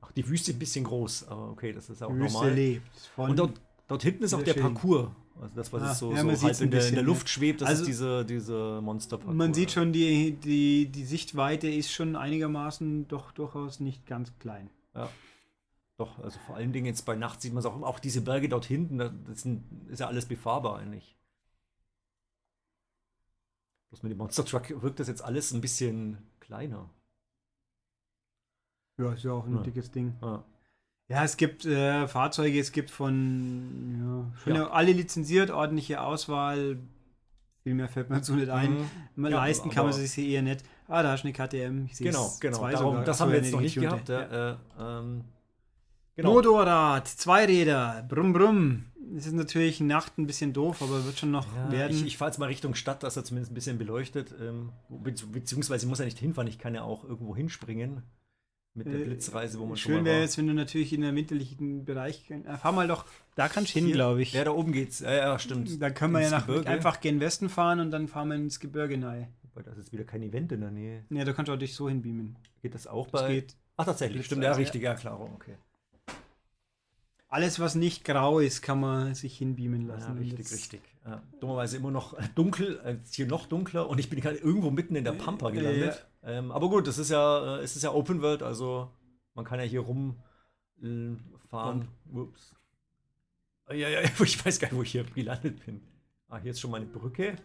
[0.01, 2.55] Ach, die Wüste ist ein bisschen groß, aber okay, das ist auch Wüste normal.
[2.55, 2.97] lebt.
[3.15, 4.63] Von, Und dort, dort hinten ist auch der schön.
[4.63, 5.11] Parcours.
[5.41, 7.07] Also das, was Ah, so, ja, so sieht's in der, in der ja.
[7.09, 9.37] Luft schwebt, das Also- ist diese, diese Monster-Parcours.
[9.37, 14.71] man sieht schon, die, die, die Sichtweite ist schon einigermaßen doch durchaus nicht ganz klein.
[14.95, 15.11] Ja.
[15.97, 18.49] Doch, also vor allen Dingen jetzt bei Nacht sieht man es auch, auch diese Berge
[18.49, 21.17] dort hinten, da- das sind, ist ja alles befahrbar eigentlich.
[23.91, 26.91] Bloß mit dem Monster Truck wirkt das jetzt alles ein bisschen kleiner.
[28.99, 29.63] Ja, ist ja auch ein Ja.
[29.63, 30.15] dickes Ding.
[30.23, 30.45] Ja.
[31.09, 34.71] Ja, es gibt äh, Fahrzeuge, es gibt von ja, Ja.
[34.71, 36.79] alle lizenziert, ordentliche Auswahl.
[37.63, 38.73] Viel mehr fällt mir so nicht ein.
[38.75, 38.91] Mhm.
[39.17, 40.63] Mal Ja, leisten kann man sich sie eher nicht.
[40.89, 41.87] Ah, da ist eine KTM.
[41.87, 42.59] Ich sehe Genau, es, genau.
[42.59, 43.05] zwei Darum, sogar.
[43.05, 44.09] das haben wir jetzt noch nicht gehabt.
[44.11, 45.25] Äh, ähm,
[46.17, 46.33] genau.
[46.35, 48.85] Motorrad, Zweiräder, brumm brumm.
[49.15, 51.95] Das ist natürlich Nacht ein bisschen doof, aber wird schon noch werden.
[51.97, 54.35] ich ich fahre jetzt mal Richtung Stadt, dass er zumindest ein bisschen beleuchtet.
[54.41, 58.03] Ähm, bezieh- beziehungsweise muss er nicht hinfahren, ich kann ja auch irgendwo hinspringen.
[58.77, 61.15] Mit der Äh, Blitzreise, wo man schon Schön wäre jetzt, wenn du natürlich in der
[61.15, 62.29] winterlichen Bereich.
[62.31, 63.05] Äh, fahr mal doch.
[63.37, 64.33] Da kannst du hin, glaube ich.
[64.33, 64.99] Ja, da oben geht's.
[65.01, 65.81] Ja, ja stimmt.
[65.81, 66.69] Da können wir ja Ins nach, Gebirge.
[66.69, 69.29] einfach gen Westen fahren und dann fahren wir ins Gebirge rein.
[69.55, 71.05] Wobei, da ist wieder kein Event in der Nähe.
[71.11, 72.37] Ja, da kannst du auch dich so hinbeamen.
[72.63, 73.35] Geht das auch Das bei.
[73.35, 73.55] geht.
[73.77, 74.19] Ach, tatsächlich.
[74.19, 74.57] Blitz- Stimmt, ja, ja.
[74.57, 74.83] richtig.
[74.83, 75.21] Ja, klar.
[75.21, 75.55] Okay.
[77.29, 80.15] Alles, was nicht grau ist, kann man sich hinbeamen lassen.
[80.15, 80.81] Ja, richtig, das- richtig.
[81.05, 84.71] Ja, dummerweise immer noch dunkel, äh, jetzt hier noch dunkler und ich bin gerade irgendwo
[84.71, 86.07] mitten in der Pampa gelandet.
[86.25, 88.91] Ähm, aber gut, das ist ja, äh, es ist ja Open World, also
[89.35, 91.21] man kann ja hier rumfahren.
[91.51, 91.89] fahren.
[92.13, 92.55] Ups.
[93.71, 95.81] Ja, ja, ich weiß gar nicht, wo ich hier gelandet bin.
[96.29, 97.37] Ah, hier ist schon mal eine Brücke.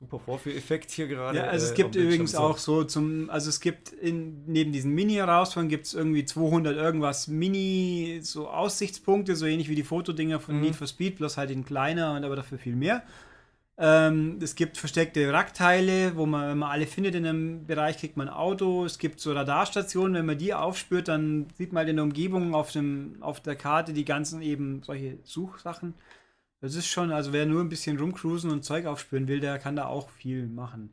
[0.00, 1.38] Super Vorführeffekt hier gerade.
[1.38, 4.92] Ja, also es äh, gibt übrigens auch so zum, also es gibt in, neben diesen
[4.92, 10.56] Mini-Herausforderungen gibt es irgendwie 200 irgendwas Mini, so Aussichtspunkte, so ähnlich wie die Fotodinger von
[10.56, 10.60] Mhm.
[10.62, 13.02] Need for Speed, bloß halt in kleiner und aber dafür viel mehr.
[13.76, 18.16] Ähm, es gibt versteckte Wrackteile, wo man, wenn man alle findet in einem Bereich, kriegt
[18.16, 18.84] man ein Auto.
[18.84, 22.54] Es gibt so Radarstationen, wenn man die aufspürt, dann sieht man halt in der Umgebung
[22.54, 25.94] auf, dem, auf der Karte die ganzen eben solche Suchsachen.
[26.60, 29.74] Das ist schon, also wer nur ein bisschen rumcruisen und Zeug aufspüren will, der kann
[29.76, 30.92] da auch viel machen.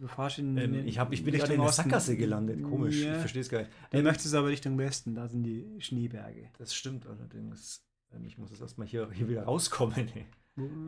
[0.00, 1.72] Du fahrst in, Ähm, in ich, hab, ich bin Richtung gerade in der.
[1.72, 2.62] Sackgasse gelandet.
[2.62, 3.12] Komisch, Ja.
[3.12, 3.70] ich verstehe es gar nicht.
[3.90, 6.48] Du Ähm, möchtest aber Richtung Westen, da sind die Schneeberge.
[6.58, 7.84] Das stimmt allerdings.
[8.14, 10.08] Ähm, Ich muss jetzt erstmal hier, hier wieder rauskommen.
[10.14, 10.24] ey.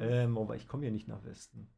[0.01, 1.69] Ähm, aber ich komme hier nicht nach Westen.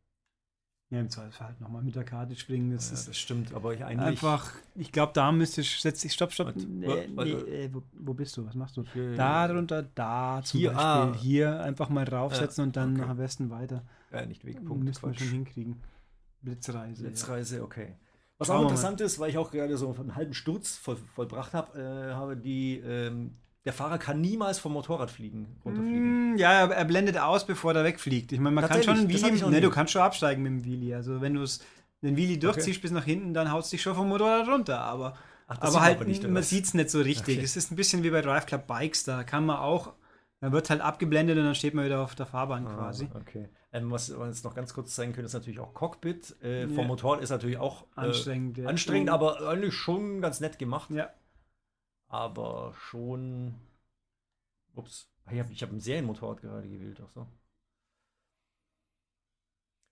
[0.91, 2.71] Ja, im Zweifelsfall halt nochmal mit der Karte springen.
[2.71, 4.07] Das ja, ist das stimmt, aber ich eigentlich.
[4.09, 6.55] einfach, ich glaube, da müsstest du, setz dich, stopp, stopp.
[6.55, 8.45] Nee, nee, äh, wo, wo bist du?
[8.45, 8.85] Was machst du?
[8.93, 10.85] Hier- Da drunter, da zum Hier, Beispiel.
[10.85, 11.15] ah.
[11.19, 13.07] Hier einfach mal draufsetzen Ja, und dann okay.
[13.09, 13.83] nach Westen weiter.
[14.13, 14.85] Ja, nicht Wegpunkt.
[14.85, 15.83] Müssen wir schon hinkriegen.
[16.43, 17.05] Blitzreise.
[17.05, 17.97] Blitzreise, okay.
[18.37, 21.55] Was Schauen auch interessant ist, weil ich auch gerade so einen halben Sturz voll, vollbracht
[21.55, 26.33] habe, äh, habe die, ähm, der Fahrer kann niemals vom Motorrad fliegen, runterfliegen.
[26.35, 28.33] Mm, Ja, er, blendet aus, bevor er wegfliegt.
[28.33, 29.63] Ich meine, man kann schon ein das hab ich Wheelie, ne, nie.
[29.63, 30.97] du kannst schon absteigen mit dem Wheelie.
[30.97, 31.61] Also wenn du es
[32.03, 34.81] den Wheelie durchziehst bis nach hinten, dann haut es dich schon vom Motorrad runter.
[34.81, 35.15] Aber,
[35.47, 37.37] Ach, aber halt, aber nicht, man sieht es nicht so richtig.
[37.37, 37.45] Okay.
[37.45, 39.93] Es ist ein bisschen wie bei Drive Club Bikes, da kann man auch,
[40.41, 43.09] da wird halt abgeblendet und dann steht man wieder auf der Fahrbahn Ah, quasi.
[43.15, 43.49] Okay.
[43.73, 46.35] Ähm, was wir jetzt noch ganz kurz zeigen können, ist natürlich auch Cockpit.
[46.43, 46.85] Äh, vom Ja.
[46.85, 48.59] Motorrad ist natürlich auch äh, Anstrengend.
[48.59, 48.67] ja.
[48.69, 50.91] anstrengend, aber eigentlich schon ganz nett gemacht.
[50.91, 51.09] Ja.
[52.13, 53.55] Aber schon.
[54.75, 55.09] Ups.
[55.31, 57.27] Ich habe ich hab ein Serienmotorrad gerade gewählt, ach so.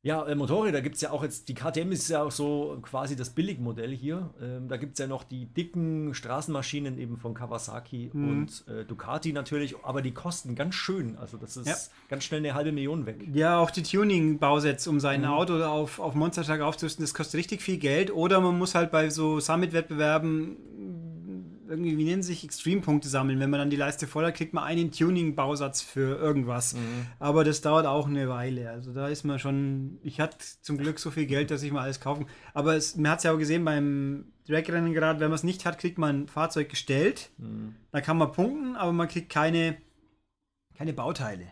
[0.03, 3.17] Ja, äh, Motorräder gibt es ja auch jetzt, die KTM ist ja auch so quasi
[3.17, 4.33] das Billigmodell hier.
[4.41, 8.29] Ähm, da gibt es ja noch die dicken Straßenmaschinen eben von Kawasaki Mhm.
[8.31, 11.17] und äh, Ducati natürlich, aber die kosten ganz schön.
[11.19, 11.77] Also das ist Ja.
[12.09, 13.27] ganz schnell eine halbe Million weg.
[13.33, 15.27] Ja, auch die Tuning-Bausets, um sein Mhm.
[15.29, 18.11] Auto auf, auf Monstertag aufzurüsten, das kostet richtig viel Geld.
[18.11, 21.00] Oder man muss halt bei so Summit-Wettbewerben
[21.71, 23.41] irgendwie, wie nennen sich, Extreme-Punkte sammeln.
[23.41, 26.75] Wenn man dann die Leiste voll hat, kriegt man einen Tuning-Bausatz für irgendwas.
[26.75, 27.07] Mhm.
[27.19, 28.71] Aber das dauert auch eine Weile.
[28.71, 29.99] Also da ist man schon.
[30.03, 32.27] Ich hatte zum Glück so viel Geld, dass ich mal alles kaufen.
[32.55, 35.65] Aber es, man hat es ja auch gesehen beim Dragrennen gerade, wenn man es nicht
[35.65, 37.31] hat, kriegt man ein Fahrzeug gestellt.
[37.39, 37.77] Mhm.
[37.93, 39.77] Da kann man punkten, aber man kriegt keine,
[40.77, 41.47] keine Bauteile.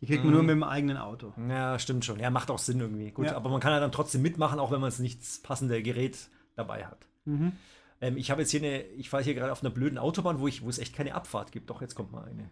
[0.00, 0.34] Die kriegt man Mhm.
[0.34, 1.32] nur mit dem eigenen Auto.
[1.48, 2.20] Ja, stimmt schon.
[2.20, 3.10] Ja, macht auch Sinn irgendwie.
[3.10, 3.36] Gut, Ja.
[3.36, 6.84] aber man kann ja dann trotzdem mitmachen, auch wenn man es nicht passende Gerät dabei
[6.86, 7.06] hat.
[7.24, 7.52] Mhm.
[8.00, 10.46] Ähm, ich habe jetzt hier eine, ich fahre hier gerade auf einer blöden Autobahn, wo,
[10.48, 11.68] ich, wo es echt keine Abfahrt gibt.
[11.70, 12.50] Doch, jetzt kommt mal eine.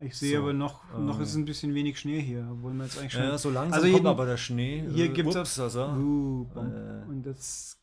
[0.00, 1.22] Ich sehe So, aber noch, noch äh.
[1.22, 3.22] ist ein bisschen wenig Schnee hier, obwohl man jetzt eigentlich schon.
[3.22, 4.84] Ja, so langsam Also kommt jeden- aber der Schnee.
[4.92, 5.84] hier Äh, gibt's ups, also.
[5.86, 6.46] Uh.
[6.56, 7.08] Äh.
[7.08, 7.78] Und das,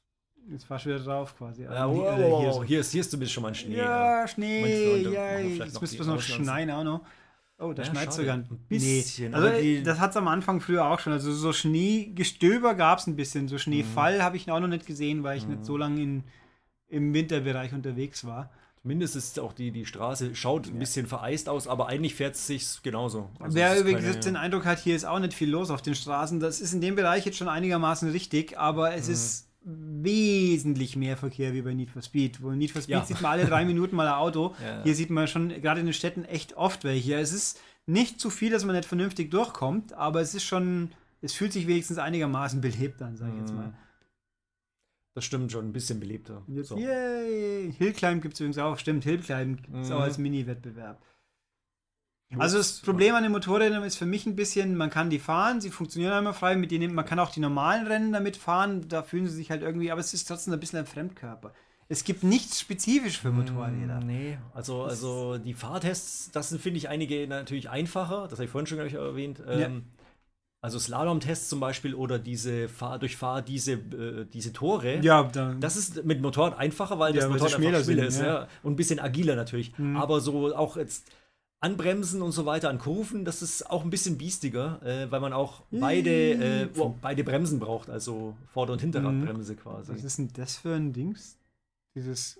[0.49, 1.63] jetzt fahrst du wieder drauf quasi.
[1.63, 2.53] Ja, Also wow, hier wow.
[2.55, 2.63] so.
[2.63, 3.75] Hier, ist, hier ist zumindest schon mal ein Schnee.
[3.77, 4.61] Ja, Schnee,
[5.03, 7.01] Freunde ja, jetzt noch müsste die es noch schneien auch noch.
[7.61, 9.35] Oh, da Ja, schneit sogar Ein bisschen, Nee.
[9.37, 11.13] Also, die- das hat es am Anfang früher auch schon.
[11.13, 13.47] Also so Schneegestöber gab es ein bisschen.
[13.47, 14.21] So Schneefall Mhm.
[14.23, 16.23] habe ich auch noch nicht gesehen, weil ich nicht so lange in,
[16.89, 18.49] im Winterbereich unterwegs war.
[18.81, 22.47] Zumindest ist auch die, die Straße, schaut ein bisschen vereist aus, aber eigentlich fährt es
[22.47, 23.29] sich genauso.
[23.39, 25.93] Also Wer übrigens keine- den Eindruck hat, hier ist auch nicht viel los auf den
[25.93, 29.13] Straßen, das ist in dem Bereich jetzt schon einigermaßen richtig, aber es Mhm.
[29.13, 32.41] ist wesentlich mehr Verkehr wie bei Need for Speed.
[32.41, 33.05] Wo Need for Speed Ja.
[33.05, 34.55] sieht man alle drei Minuten mal ein Auto.
[34.63, 34.83] Ja.
[34.83, 37.15] Hier sieht man schon gerade in den Städten echt oft welche.
[37.15, 40.91] Es ist nicht zu viel, dass man nicht vernünftig durchkommt, aber es ist schon,
[41.21, 43.73] es fühlt sich wenigstens einigermaßen belebt an, sage ich jetzt mal.
[45.13, 46.41] Das stimmt schon, ein bisschen belebter.
[46.47, 46.75] Jetzt, Mhm.
[46.75, 46.77] So.
[46.77, 47.73] yay!
[47.77, 49.95] Hillclimb gibt es übrigens auch, stimmt, Hillclimb gibt es Mhm.
[49.95, 51.03] auch als Mini-Wettbewerb.
[52.37, 55.59] Also das Problem an den Motorrädern ist für mich ein bisschen, man kann die fahren,
[55.59, 59.03] sie funktionieren einmal frei, mit denen man kann auch die normalen Rennen damit fahren, da
[59.03, 61.51] fühlen sie sich halt irgendwie, aber es ist trotzdem ein bisschen ein Fremdkörper.
[61.89, 63.99] Es gibt nichts spezifisch für Motorräder.
[63.99, 68.23] Nee, also, also die Fahrtests, das sind, finde ich, einige natürlich einfacher.
[68.29, 69.43] Das habe ich vorhin schon gleich erwähnt.
[69.45, 69.83] Ähm,
[70.63, 74.99] Also Slalom-Tests zum Beispiel oder diese Fahr durch Fahr diese, äh, diese Tore.
[75.01, 78.11] Ja, da, Das ist mit Motorrad einfacher, weil Ja, das weil Motorrad schmäler einfach schneller
[78.11, 78.21] sind, ist.
[78.21, 78.41] ja.
[78.43, 78.47] Ja.
[78.63, 79.77] Und ein bisschen agiler natürlich.
[79.77, 79.97] Mhm.
[79.97, 81.11] Aber so auch jetzt
[81.61, 85.31] anbremsen und so weiter an Kurven, das ist auch ein bisschen biestiger, äh, weil man
[85.31, 89.93] auch beide, äh, wow, beide Bremsen braucht, also Vorder- und Hinterradbremse quasi.
[89.93, 91.37] was ist denn das für ein Dings?
[91.95, 92.39] Dieses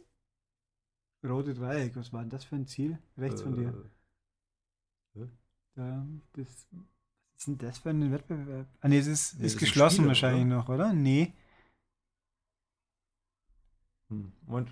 [1.24, 2.98] rote Dreieck, was war denn das für ein Ziel?
[3.18, 3.70] Rechts von dir.
[5.16, 5.28] Äh,
[5.76, 6.84] Da, das, was
[7.38, 8.68] ist denn das für ein Wettbewerb?
[8.82, 10.94] Ah, nee, es ist, Nee, ist geschlossen Spiele, wahrscheinlich noch, oder?
[10.94, 11.34] Nee.
[14.10, 14.72] Hm, Moment,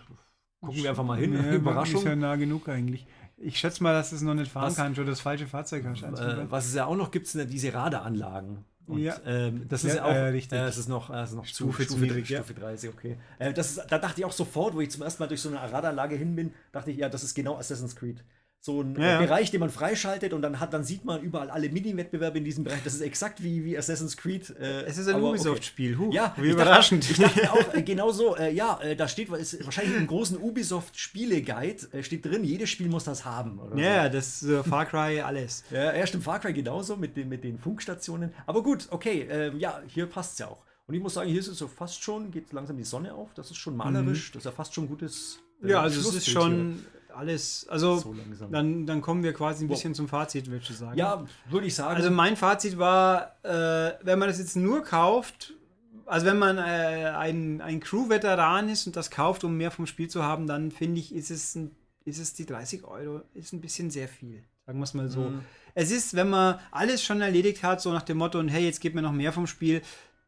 [0.59, 1.31] gucken wir einfach mal hin.
[1.31, 2.01] Nee, Überraschung.
[2.01, 3.05] Ist ja nah genug eigentlich.
[3.41, 6.03] Ich schätze mal, dass es noch nicht fahren Was- kann, schon das falsche Fahrzeug hast.
[6.03, 8.65] Äh, was es ja auch noch gibt, sind ja diese Radaranlagen.
[8.87, 9.15] Und, Ja.
[9.25, 10.57] ähm, das ist Ja, auch, äh, richtig.
[10.57, 12.39] Äh, es ist noch, äh, es ist noch Stufe Stufe, niedrig, ja.
[12.43, 13.17] Stufe 30, okay.
[13.37, 15.49] Äh, das ist, da dachte ich auch sofort, wo ich zum ersten Mal durch so
[15.49, 18.23] eine Radaranlage hin bin, dachte ich, ja, das ist genau Assassin's Creed.
[18.61, 19.19] So ein Ja, äh, ja.
[19.19, 22.65] Bereich, den man freischaltet und dann hat, dann sieht man überall alle Mini-Wettbewerbe in diesem
[22.65, 22.83] Bereich.
[22.83, 24.49] Das ist exakt wie, wie Assassin's Creed.
[24.59, 25.29] Äh, Es ist ein okay.
[25.29, 25.97] Ubisoft-Spiel.
[25.97, 27.09] Huh, Ja, wie überraschend.
[27.09, 30.07] Dachte, ich dachte auch, äh, genau so, äh, ja, äh, da steht, ist wahrscheinlich im
[30.07, 33.59] großen Ubisoft-Spiele-Guide, äh, steht drin, jedes Spiel muss das haben.
[33.59, 33.81] Oder so.
[33.81, 35.63] ja, das ist äh, Far Cry, alles.
[35.71, 38.33] Ja, ja, stimmt, Far Cry genauso mit den, mit den Funkstationen.
[38.45, 40.65] Aber gut, okay, ähm, ja, hier passt es ja auch.
[40.87, 43.33] Und ich muss sagen, hier ist es so fast schon, geht langsam die Sonne auf.
[43.35, 45.39] Das ist schon malerisch, das ist ja fast schon gutes.
[45.63, 47.67] Ja, also es ist schon alles.
[47.69, 48.13] Also So
[48.51, 49.75] dann, dann kommen wir quasi ein Wow.
[49.75, 50.97] bisschen zum Fazit, würde ich sagen.
[50.97, 51.95] Ja, würde ich sagen.
[51.95, 55.53] Also mein Fazit war, äh, wenn man das jetzt nur kauft,
[56.05, 56.61] also wenn man äh,
[57.15, 60.99] ein, ein Crew-Veteran ist und das kauft, um mehr vom Spiel zu haben, dann finde
[60.99, 64.43] ich, ist es, ein, ist es die 30 Euro, ist ein bisschen sehr viel.
[64.65, 65.21] Sagen wir es mal so.
[65.21, 65.41] Mhm.
[65.75, 68.81] Es ist, wenn man alles schon erledigt hat, so nach dem Motto, und hey, jetzt
[68.81, 69.81] gib mir noch mehr vom Spiel,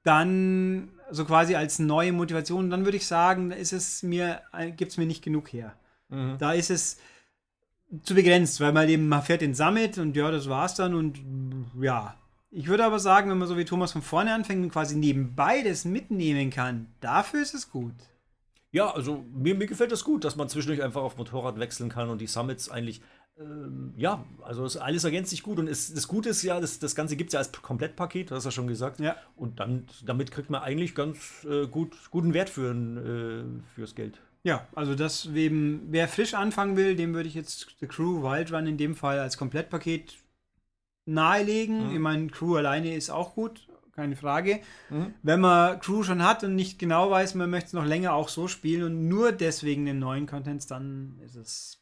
[0.04, 4.42] dann so quasi als neue Motivation, dann würde ich sagen, ist es mir,
[4.78, 5.76] gibt es mir nicht genug her.
[6.12, 6.38] Mhm.
[6.38, 6.98] Da ist es
[8.04, 11.20] zu begrenzt, weil man eben, man fährt den Summit und ja, das war's dann und
[11.80, 12.16] ja.
[12.54, 15.62] Ich würde aber sagen, wenn man so wie Thomas von vorne anfängt und quasi nebenbei
[15.64, 17.94] das mitnehmen kann, dafür ist es gut.
[18.72, 22.10] Ja, also mir, mir gefällt das gut, dass man zwischendurch einfach auf Motorrad wechseln kann
[22.10, 23.02] und die Summits eigentlich,
[23.38, 26.80] ähm, ja, also es, alles ergänzt sich gut und es, das Gute ist ja, das,
[26.80, 29.00] das Ganze gibt es ja als Komplettpaket, das hast du ja schon gesagt.
[29.00, 29.16] Ja.
[29.36, 33.44] Und dann, damit kriegt man eigentlich ganz äh, gut, guten Wert für, äh,
[33.76, 34.20] fürs Geld.
[34.44, 38.52] Ja, also das eben, wer frisch anfangen will, dem würde ich jetzt The Crew Wild
[38.52, 40.18] Run in dem Fall als Komplettpaket
[41.06, 41.88] nahelegen.
[41.90, 41.94] Mhm.
[41.94, 44.62] Ich meine, Crew alleine ist auch gut, keine Frage.
[44.90, 45.14] Mhm.
[45.22, 48.30] Wenn man Crew schon hat und nicht genau weiß, man möchte es noch länger auch
[48.30, 51.78] so spielen und nur deswegen den neuen Contents, dann ist es.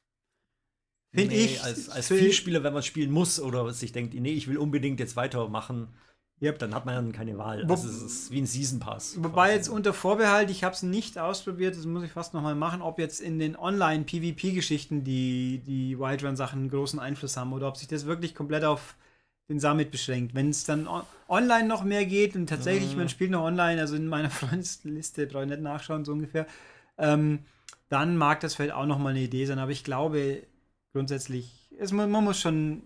[1.13, 1.63] Finde Nee, ich.
[1.63, 5.15] Als, als Vielspieler, wenn man spielen muss oder sich denkt, nee, ich will unbedingt jetzt
[5.15, 5.87] weitermachen,
[6.41, 7.67] Ja, dann hat man dann keine Wahl.
[7.67, 9.15] Wo- Also es ist wie ein Season Pass.
[9.21, 12.81] Wobei jetzt unter Vorbehalt, ich habe es nicht ausprobiert, das muss ich fast nochmal machen,
[12.81, 17.87] ob jetzt in den Online-PvP-Geschichten die, die Wildrun-Sachen einen großen Einfluss haben oder ob sich
[17.89, 18.95] das wirklich komplett auf
[19.49, 20.33] den Summit beschränkt.
[20.35, 23.95] Wenn es dann on online noch mehr geht und tatsächlich, man spielt noch online, also
[23.95, 26.47] in meiner Freundesliste, brauche ich nicht nachschauen, so ungefähr,
[26.97, 27.39] ähm,
[27.89, 30.43] dann mag das vielleicht auch nochmal eine Idee sein, aber ich glaube
[30.93, 32.83] grundsätzlich, es, man, man muss schon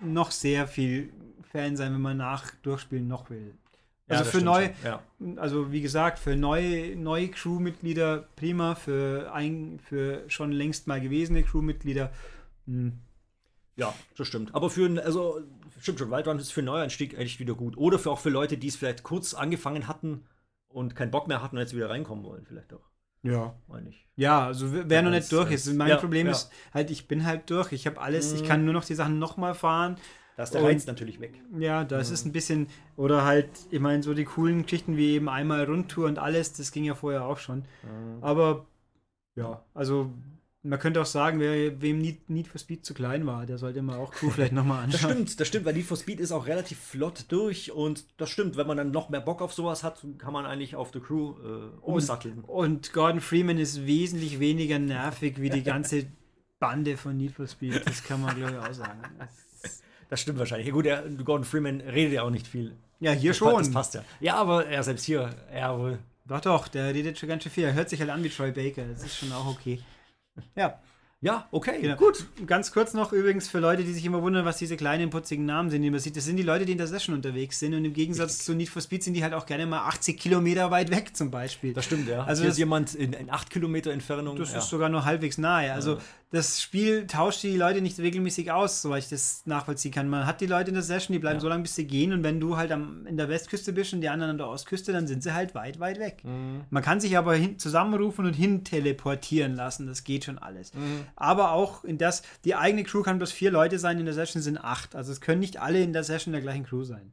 [0.00, 1.10] noch sehr viel
[1.56, 3.54] Fan sein, wenn man nach Durchspielen noch will.
[4.08, 4.68] Also das für neu.
[4.84, 5.02] Ja.
[5.36, 11.42] also wie gesagt, für neue, neue Crewmitglieder prima, für, ein, für schon längst mal gewesene
[11.42, 12.12] Crewmitglieder.
[12.66, 12.98] hm,
[13.76, 14.54] Ja, das stimmt.
[14.54, 15.40] Aber für ein, also,
[15.80, 17.76] stimmt schon, Wildrun ist für einen Neueinstieg eigentlich wieder gut.
[17.76, 20.24] Oder für auch für Leute, die es vielleicht kurz angefangen hatten
[20.68, 22.88] und keinen Bock mehr hatten und jetzt wieder reinkommen wollen, vielleicht auch.
[23.22, 23.56] Ja.
[23.66, 24.06] Meine ich.
[24.14, 25.66] Ja, also wer wer noch nicht durch ist.
[25.74, 26.32] Mein ja, Problem ja.
[26.32, 27.72] ist halt, ich bin halt durch.
[27.72, 28.46] Ich habe alles, ich Mhm.
[28.46, 29.96] kann nur noch die Sachen nochmal fahren.
[30.36, 31.34] Da ist der Und- Reiz natürlich weg.
[31.58, 35.28] Ja, das ist ein bisschen, oder halt, ich meine, so die coolen Geschichten wie eben
[35.30, 37.64] einmal Rundtour und alles, das ging ja vorher auch schon.
[38.20, 38.66] Aber
[39.34, 40.12] ja, also
[40.62, 43.80] man könnte auch sagen, wer, wem Need, Need for Speed zu klein war, der sollte
[43.82, 45.12] mal auch Crew vielleicht nochmal Das anschauen.
[45.12, 48.56] stimmt, das stimmt, weil Need for Speed ist auch relativ flott durch und das stimmt,
[48.56, 51.34] wenn man dann noch mehr Bock auf sowas hat, kann man eigentlich auf The Crew
[51.42, 52.40] äh, umsatteln.
[52.40, 56.06] Und Gordon Freeman ist wesentlich weniger nervig wie die ganze
[56.58, 57.86] Bande von Need for Speed.
[57.86, 59.00] Das kann man, glaube ich, auch sagen.
[59.18, 59.28] Das
[60.20, 60.66] stimmt wahrscheinlich.
[60.68, 62.72] Ja, gut, der Gordon Freeman redet ja auch nicht viel.
[63.00, 63.74] Ja, hier Das pa- Das schon.
[63.74, 64.02] passt ja.
[64.20, 65.98] Ja, aber er selbst hier, er wohl.
[66.24, 67.64] Doch, doch, der redet schon ganz schön viel.
[67.64, 68.82] Er hört sich halt an wie Troy Baker.
[68.92, 69.80] Das ist schon auch okay.
[70.54, 70.78] Ja,
[71.22, 71.96] Ja, okay, genau.
[71.96, 72.26] gut.
[72.46, 75.70] Ganz kurz noch übrigens für Leute, die sich immer wundern, was diese kleinen putzigen Namen
[75.70, 76.14] sind, die man sieht.
[76.16, 77.74] Das sind die Leute, die in der Session unterwegs sind.
[77.74, 80.70] Und im Gegensatz zu Need for Speed sind die halt auch gerne mal 80 Kilometer
[80.70, 81.72] weit weg zum Beispiel.
[81.72, 82.24] Das stimmt, ja.
[82.24, 84.36] Also hier das- ist jemand in, in 8 Kilometer Entfernung.
[84.36, 84.58] Das ja.
[84.58, 85.72] ist sogar nur halbwegs nahe.
[85.72, 85.98] Also
[86.30, 90.08] das Spiel tauscht die Leute nicht regelmäßig aus, soweit ich das nachvollziehen kann.
[90.08, 91.40] Man hat die Leute in der Session, die bleiben Ja.
[91.40, 92.12] so lange, bis sie gehen.
[92.12, 94.92] Und wenn du halt am, in der Westküste bist und die anderen an der Ostküste,
[94.92, 96.24] dann sind sie halt weit, weit weg.
[96.24, 96.64] Mhm.
[96.68, 99.86] Man kann sich aber hin, zusammenrufen und hin teleportieren lassen.
[99.86, 100.74] Das geht schon alles.
[100.74, 101.06] Mhm.
[101.14, 104.42] Aber auch in das, die eigene Crew kann bloß vier Leute sein, in der Session
[104.42, 104.96] sind acht.
[104.96, 107.12] Also es können nicht alle in der Session der gleichen Crew sein.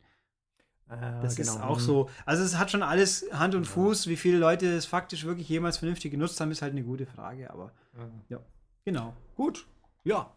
[0.89, 1.53] Äh, Das genau.
[1.53, 1.82] ist auch Mhm.
[1.84, 2.09] so.
[2.26, 4.07] Also es hat schon alles Hand und Fuß.
[4.07, 7.51] Wie viele Leute es faktisch wirklich jemals vernünftig genutzt haben, ist halt eine gute Frage.
[7.51, 7.72] Aber
[8.28, 8.39] Ja.
[8.86, 9.13] Genau.
[9.36, 9.65] Gut.
[10.03, 10.31] Ja,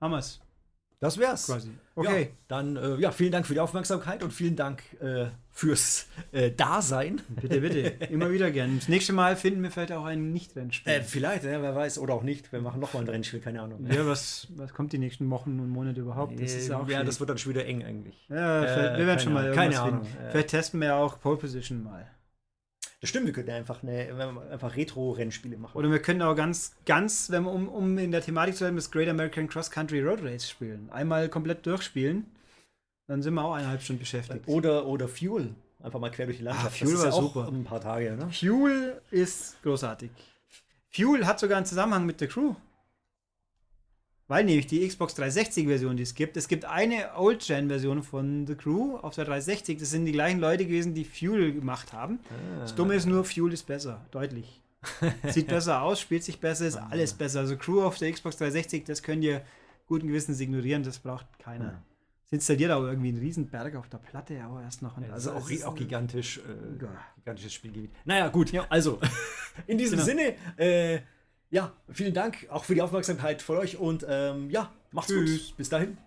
[0.00, 0.40] Haben wir es
[1.00, 1.46] das wär's.
[1.46, 1.70] quasi.
[1.96, 2.22] Okay.
[2.22, 6.52] Ja, dann äh, ja, vielen Dank für die Aufmerksamkeit und vielen Dank äh, fürs äh,
[6.52, 7.20] Dasein.
[7.28, 7.80] Bitte, bitte.
[8.06, 8.78] Immer wieder gern.
[8.78, 10.92] Das nächste Mal finden wir vielleicht auch ein Nicht-Rennspiel.
[10.92, 12.52] Äh, vielleicht, ja, wer weiß, oder auch nicht.
[12.52, 13.84] Wir machen nochmal ein Rennspiel, keine Ahnung.
[13.90, 16.40] ja, was, was kommt die nächsten Wochen und Monate überhaupt?
[16.40, 17.06] Das ist Äh, auch ja, schwierig.
[17.06, 18.24] das wird dann schon wieder eng eigentlich.
[18.28, 19.52] ja, äh, wir werden keine schon mal.
[19.52, 20.04] Keine Ahnung.
[20.04, 20.22] finden.
[20.24, 20.30] Äh.
[20.30, 22.06] Vielleicht testen wir ja auch Pole Position mal.
[23.02, 25.76] Das stimmt, wir könnten ja einfach, eine, einfach Retro-Rennspiele machen.
[25.76, 28.76] Oder wir können auch ganz, ganz, wenn wir, um, um in der Thematik zu bleiben,
[28.76, 30.88] das Great American Cross Country Road Race spielen.
[30.92, 32.26] Einmal komplett durchspielen.
[33.08, 34.46] Dann sind wir auch eineinhalb Stunden beschäftigt.
[34.46, 35.52] Oder, oder Fuel.
[35.82, 36.80] Einfach mal quer durch die Landschaft.
[36.80, 37.48] Ah, Fuel war ja super.
[37.48, 38.30] ein paar Tage, ne?
[38.30, 40.12] Fuel ist großartig.
[40.90, 42.54] Fuel hat sogar einen Zusammenhang mit der Crew.
[44.32, 48.96] Weil nämlich die Xbox 360-Version, die es gibt, es gibt eine Old-Gen-Version von The Crew
[48.96, 49.78] auf der 360.
[49.78, 52.18] Das sind die gleichen Leute gewesen, die Fuel gemacht haben.
[52.58, 54.62] Das Dumme ist nur, Fuel ist besser, deutlich.
[55.28, 57.40] Sieht besser aus, spielt sich besser, ist alles besser.
[57.40, 59.42] Also Crew auf der Xbox 360, das könnt ihr
[59.86, 61.64] guten Gewissens ignorieren, das braucht keiner.
[61.66, 61.82] Ja.
[62.24, 64.96] Es installiert auch irgendwie einen Berg auf der Platte, aber erst noch.
[65.12, 66.88] Also auch, auch gigantisch, äh, Ja.
[67.16, 67.90] gigantisches Spielgebiet.
[68.06, 68.98] Naja, gut, also
[69.66, 70.06] in diesem Genau.
[70.06, 71.00] Sinne, äh,
[71.52, 75.48] ja, vielen Dank auch für die Aufmerksamkeit von euch und ähm, ja, macht's Tschüss.
[75.48, 75.56] gut.
[75.58, 75.98] Bis dahin.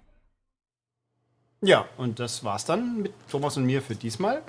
[1.62, 4.42] Ja, und das war's dann mit Thomas und mir für diesmal.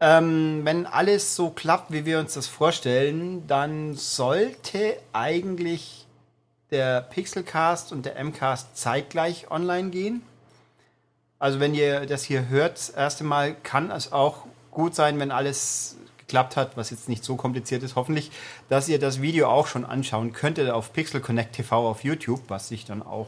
[0.00, 6.08] Ähm, wenn alles so klappt, wie wir uns das vorstellen, dann sollte eigentlich
[6.72, 10.22] der Pixelcast und der Mcast zeitgleich online gehen.
[11.38, 15.30] Also wenn ihr das hier hört, das erste Mal kann es auch gut sein, wenn
[15.30, 15.96] alles
[16.32, 18.30] geklappt hat, was jetzt nicht so kompliziert ist, hoffentlich,
[18.70, 22.68] dass ihr das Video auch schon anschauen könntet auf Pixel Connect TV auf YouTube, was
[22.68, 23.26] sich dann auch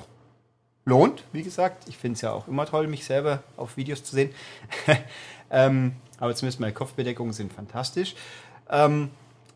[0.87, 1.87] lohnt, wie gesagt.
[1.87, 4.31] Ich finde es ja auch immer toll, mich selber auf Videos zu sehen.
[5.51, 8.15] ähm, aber zumindest meine Kopfbedeckungen sind fantastisch.
[8.71, 9.11] Ähm,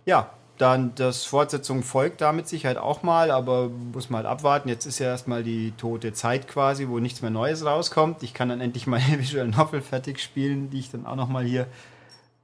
[0.04, 0.28] ja,
[0.58, 4.68] dann das Fortsetzung folgt da mit Sicherheit auch mal, aber muss mal abwarten.
[4.68, 8.22] Jetzt ist ja erstmal die tote Zeit quasi, wo nichts mehr Neues rauskommt.
[8.22, 11.66] Ich kann dann endlich meine Visual Novel fertig spielen, die ich dann auch nochmal hier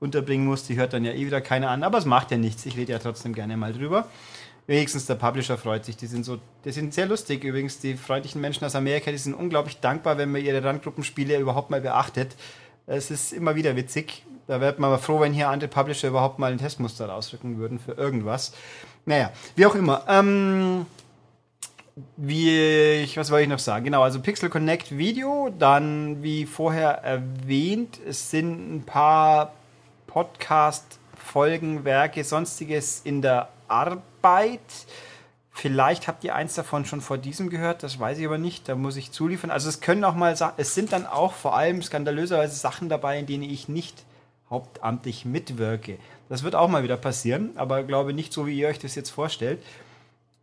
[0.05, 0.65] unterbringen muss.
[0.65, 2.65] Die hört dann ja eh wieder keiner an, aber es macht ja nichts.
[2.67, 4.07] Ich rede ja trotzdem gerne mal drüber.
[4.67, 5.97] Wenigstens der Publisher freut sich.
[5.97, 7.81] Die sind so, die sind sehr lustig übrigens.
[7.81, 11.81] Die freundlichen Menschen aus Amerika, die sind unglaublich dankbar, wenn man ihre Randgruppenspiele überhaupt mal
[11.81, 12.37] beachtet.
[12.87, 14.25] Es ist immer wieder witzig.
[14.47, 17.79] Da wird man aber froh, wenn hier andere Publisher überhaupt mal ein Testmuster rausrücken würden
[17.79, 18.53] für irgendwas.
[19.07, 20.05] Naja, wie auch immer.
[20.09, 20.87] Ähm,
[22.17, 23.85] wie ich, was wollte ich noch sagen?
[23.85, 29.53] Genau, also Pixel Connect Video, dann wie vorher erwähnt, es sind ein paar
[30.15, 34.61] Podcast-Folgen, Werke, sonstiges in der Arbeit.
[35.51, 38.77] Vielleicht habt ihr eins davon schon vor diesem gehört, das weiß ich aber nicht, da
[38.77, 39.51] muss ich zuliefern.
[39.51, 43.27] Also es können auch mal, es sind dann auch vor allem skandalöserweise Sachen dabei, in
[43.27, 44.05] denen ich nicht
[44.51, 45.99] hauptamtlich mitwirke.
[46.29, 49.11] Das wird auch mal wieder passieren, aber glaube nicht so, wie ihr euch das jetzt
[49.11, 49.61] vorstellt.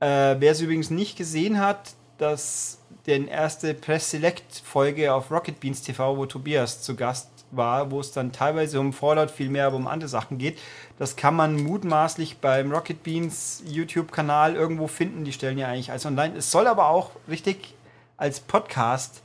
[0.01, 5.61] Äh, Wer es übrigens nicht gesehen hat, dass den erste Press Select Folge auf Rocket
[5.61, 9.68] Beans TV, wo Tobias zu Gast war, wo es dann teilweise um Fallout viel mehr,
[9.68, 10.60] aber um andere Sachen geht.
[10.97, 15.24] Das kann man mutmaßlich beim Rocket Beans YouTube-Kanal irgendwo finden.
[15.24, 16.38] Die stellen ja eigentlich als online.
[16.38, 17.76] Es soll aber auch richtig
[18.18, 19.22] als Podcast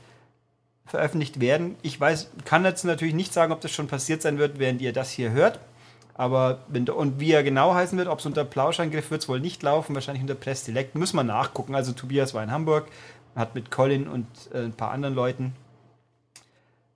[0.85, 1.75] veröffentlicht werden.
[1.81, 4.93] Ich weiß, kann jetzt natürlich nicht sagen, ob das schon passiert sein wird, während ihr
[4.93, 5.59] das hier hört.
[6.13, 9.39] Aber wenn, und wie er genau heißen wird, ob es unter Plauschangriff wird es wohl
[9.39, 11.75] nicht laufen, wahrscheinlich unter Press Select, muss man nachgucken.
[11.75, 12.87] Also Tobias war in Hamburg,
[13.35, 15.53] hat mit Colin und äh, ein paar anderen Leuten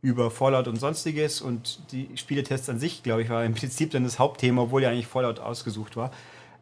[0.01, 4.03] über Fallout und sonstiges und die Spieletests an sich, glaube ich, war im Prinzip dann
[4.03, 6.11] das Hauptthema, obwohl ja eigentlich Fallout ausgesucht war,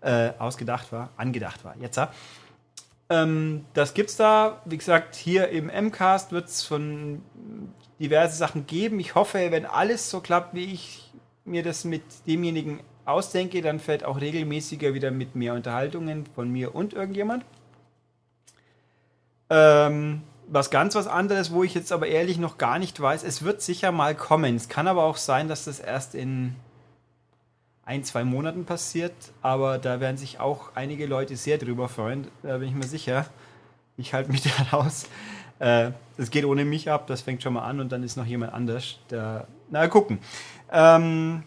[0.02, 1.76] äh, ausgedacht war, angedacht war.
[1.80, 2.12] Jetzt ja.
[3.10, 7.22] Ähm, das gibt's da, wie gesagt, hier im MCAST wird es von
[8.00, 9.00] diverse Sachen geben.
[9.00, 11.12] Ich hoffe, wenn alles so klappt, wie ich
[11.46, 16.76] mir das mit demjenigen ausdenke, dann fällt auch regelmäßiger wieder mit mehr Unterhaltungen von mir
[16.76, 17.44] und irgendjemand.
[19.50, 20.22] Ähm,
[20.52, 23.62] was ganz was anderes, wo ich jetzt aber ehrlich noch gar nicht weiß, es wird
[23.62, 24.56] sicher mal kommen.
[24.56, 26.56] Es kann aber auch sein, dass das erst in
[27.86, 32.58] ein, zwei Monaten passiert, aber da werden sich auch einige Leute sehr drüber freuen, da
[32.58, 33.26] bin ich mir sicher.
[33.98, 34.42] Ich halte mich
[34.72, 35.08] da raus.
[35.60, 35.92] Äh,
[36.32, 39.00] geht ohne mich ab, das fängt schon mal an und dann ist noch jemand anders.
[39.10, 40.20] Der, na, gucken.
[40.72, 41.44] Ähm,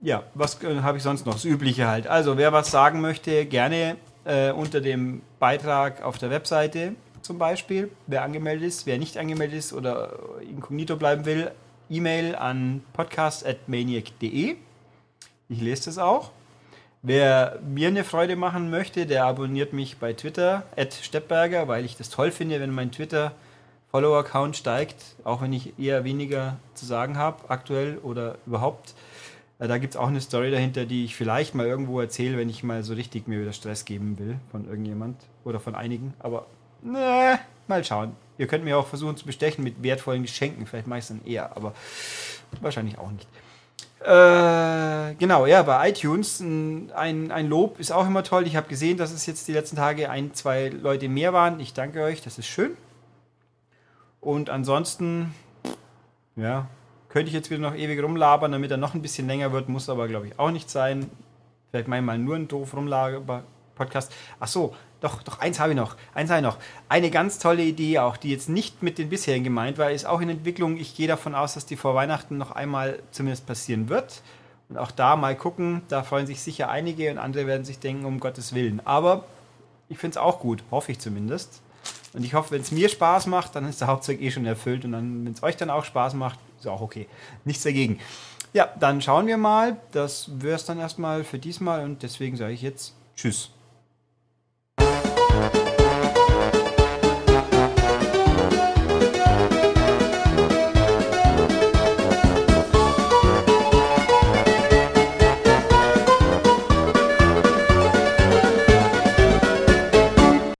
[0.00, 1.34] ja, was äh, habe ich sonst noch?
[1.34, 2.06] Das Übliche halt.
[2.06, 6.94] Also, wer was sagen möchte, gerne äh, unter dem Beitrag auf der Webseite
[7.26, 7.90] zum Beispiel.
[8.06, 11.50] Wer angemeldet ist, wer nicht angemeldet ist oder inkognito bleiben will,
[11.90, 14.56] E-Mail an podcast.maniac.de.
[15.48, 16.30] Ich lese das auch.
[17.02, 20.64] Wer mir eine Freude machen möchte, der abonniert mich bei Twitter,
[21.02, 23.32] Steppberger, weil ich das toll finde, wenn mein Twitter
[23.90, 28.94] Follower-Count steigt, auch wenn ich eher weniger zu sagen habe, aktuell oder überhaupt.
[29.58, 32.48] Äh, da gibt es auch eine Story dahinter, die ich vielleicht mal irgendwo erzähle, wenn
[32.48, 36.14] ich mal so richtig mir wieder Stress geben will von irgendjemand oder von einigen.
[36.18, 36.46] Aber
[36.86, 38.16] ne, mal schauen.
[38.38, 40.66] Ihr könnt mir auch versuchen zu bestechen mit wertvollen Geschenken.
[40.66, 41.72] Vielleicht mache ich es dann eher, aber
[42.60, 43.26] wahrscheinlich auch nicht.
[44.00, 48.46] Äh, genau, ja, bei iTunes ein, ein Lob ist auch immer toll.
[48.46, 51.60] Ich habe gesehen, dass es jetzt die letzten Tage ein, zwei Leute mehr waren.
[51.60, 52.76] Ich danke euch, das ist schön.
[54.20, 55.34] Und ansonsten,
[56.36, 56.68] ja,
[57.08, 59.88] könnte ich jetzt wieder noch ewig rumlabern, damit er noch ein bisschen länger wird, muss
[59.88, 61.10] aber, glaube ich, auch nicht sein.
[61.70, 64.12] Vielleicht mal nur ein doof rumlaber Podcast.
[64.40, 64.74] Ach so,
[65.06, 65.96] doch, doch, eins habe ich noch.
[66.14, 66.58] Eins habe ich noch.
[66.88, 70.20] Eine ganz tolle Idee auch, die jetzt nicht mit den bisherigen gemeint war, ist auch
[70.20, 70.76] in Entwicklung.
[70.76, 74.22] Ich gehe davon aus, dass die vor Weihnachten noch einmal zumindest passieren wird.
[74.68, 78.04] Und auch da mal gucken, da freuen sich sicher einige und andere werden sich denken,
[78.04, 78.84] um Gottes Willen.
[78.84, 79.24] Aber
[79.88, 81.62] ich finde es auch gut, hoffe ich zumindest.
[82.12, 84.84] Und ich hoffe, wenn es mir Spaß macht, dann ist der Hauptzweck eh schon erfüllt.
[84.84, 87.06] Und dann, wenn es euch dann auch Spaß macht, ist auch okay.
[87.44, 88.00] Nichts dagegen.
[88.52, 89.76] Ja, dann schauen wir mal.
[89.92, 91.84] Das wäre es dann erstmal für diesmal.
[91.84, 93.50] Und deswegen sage ich jetzt Tschüss.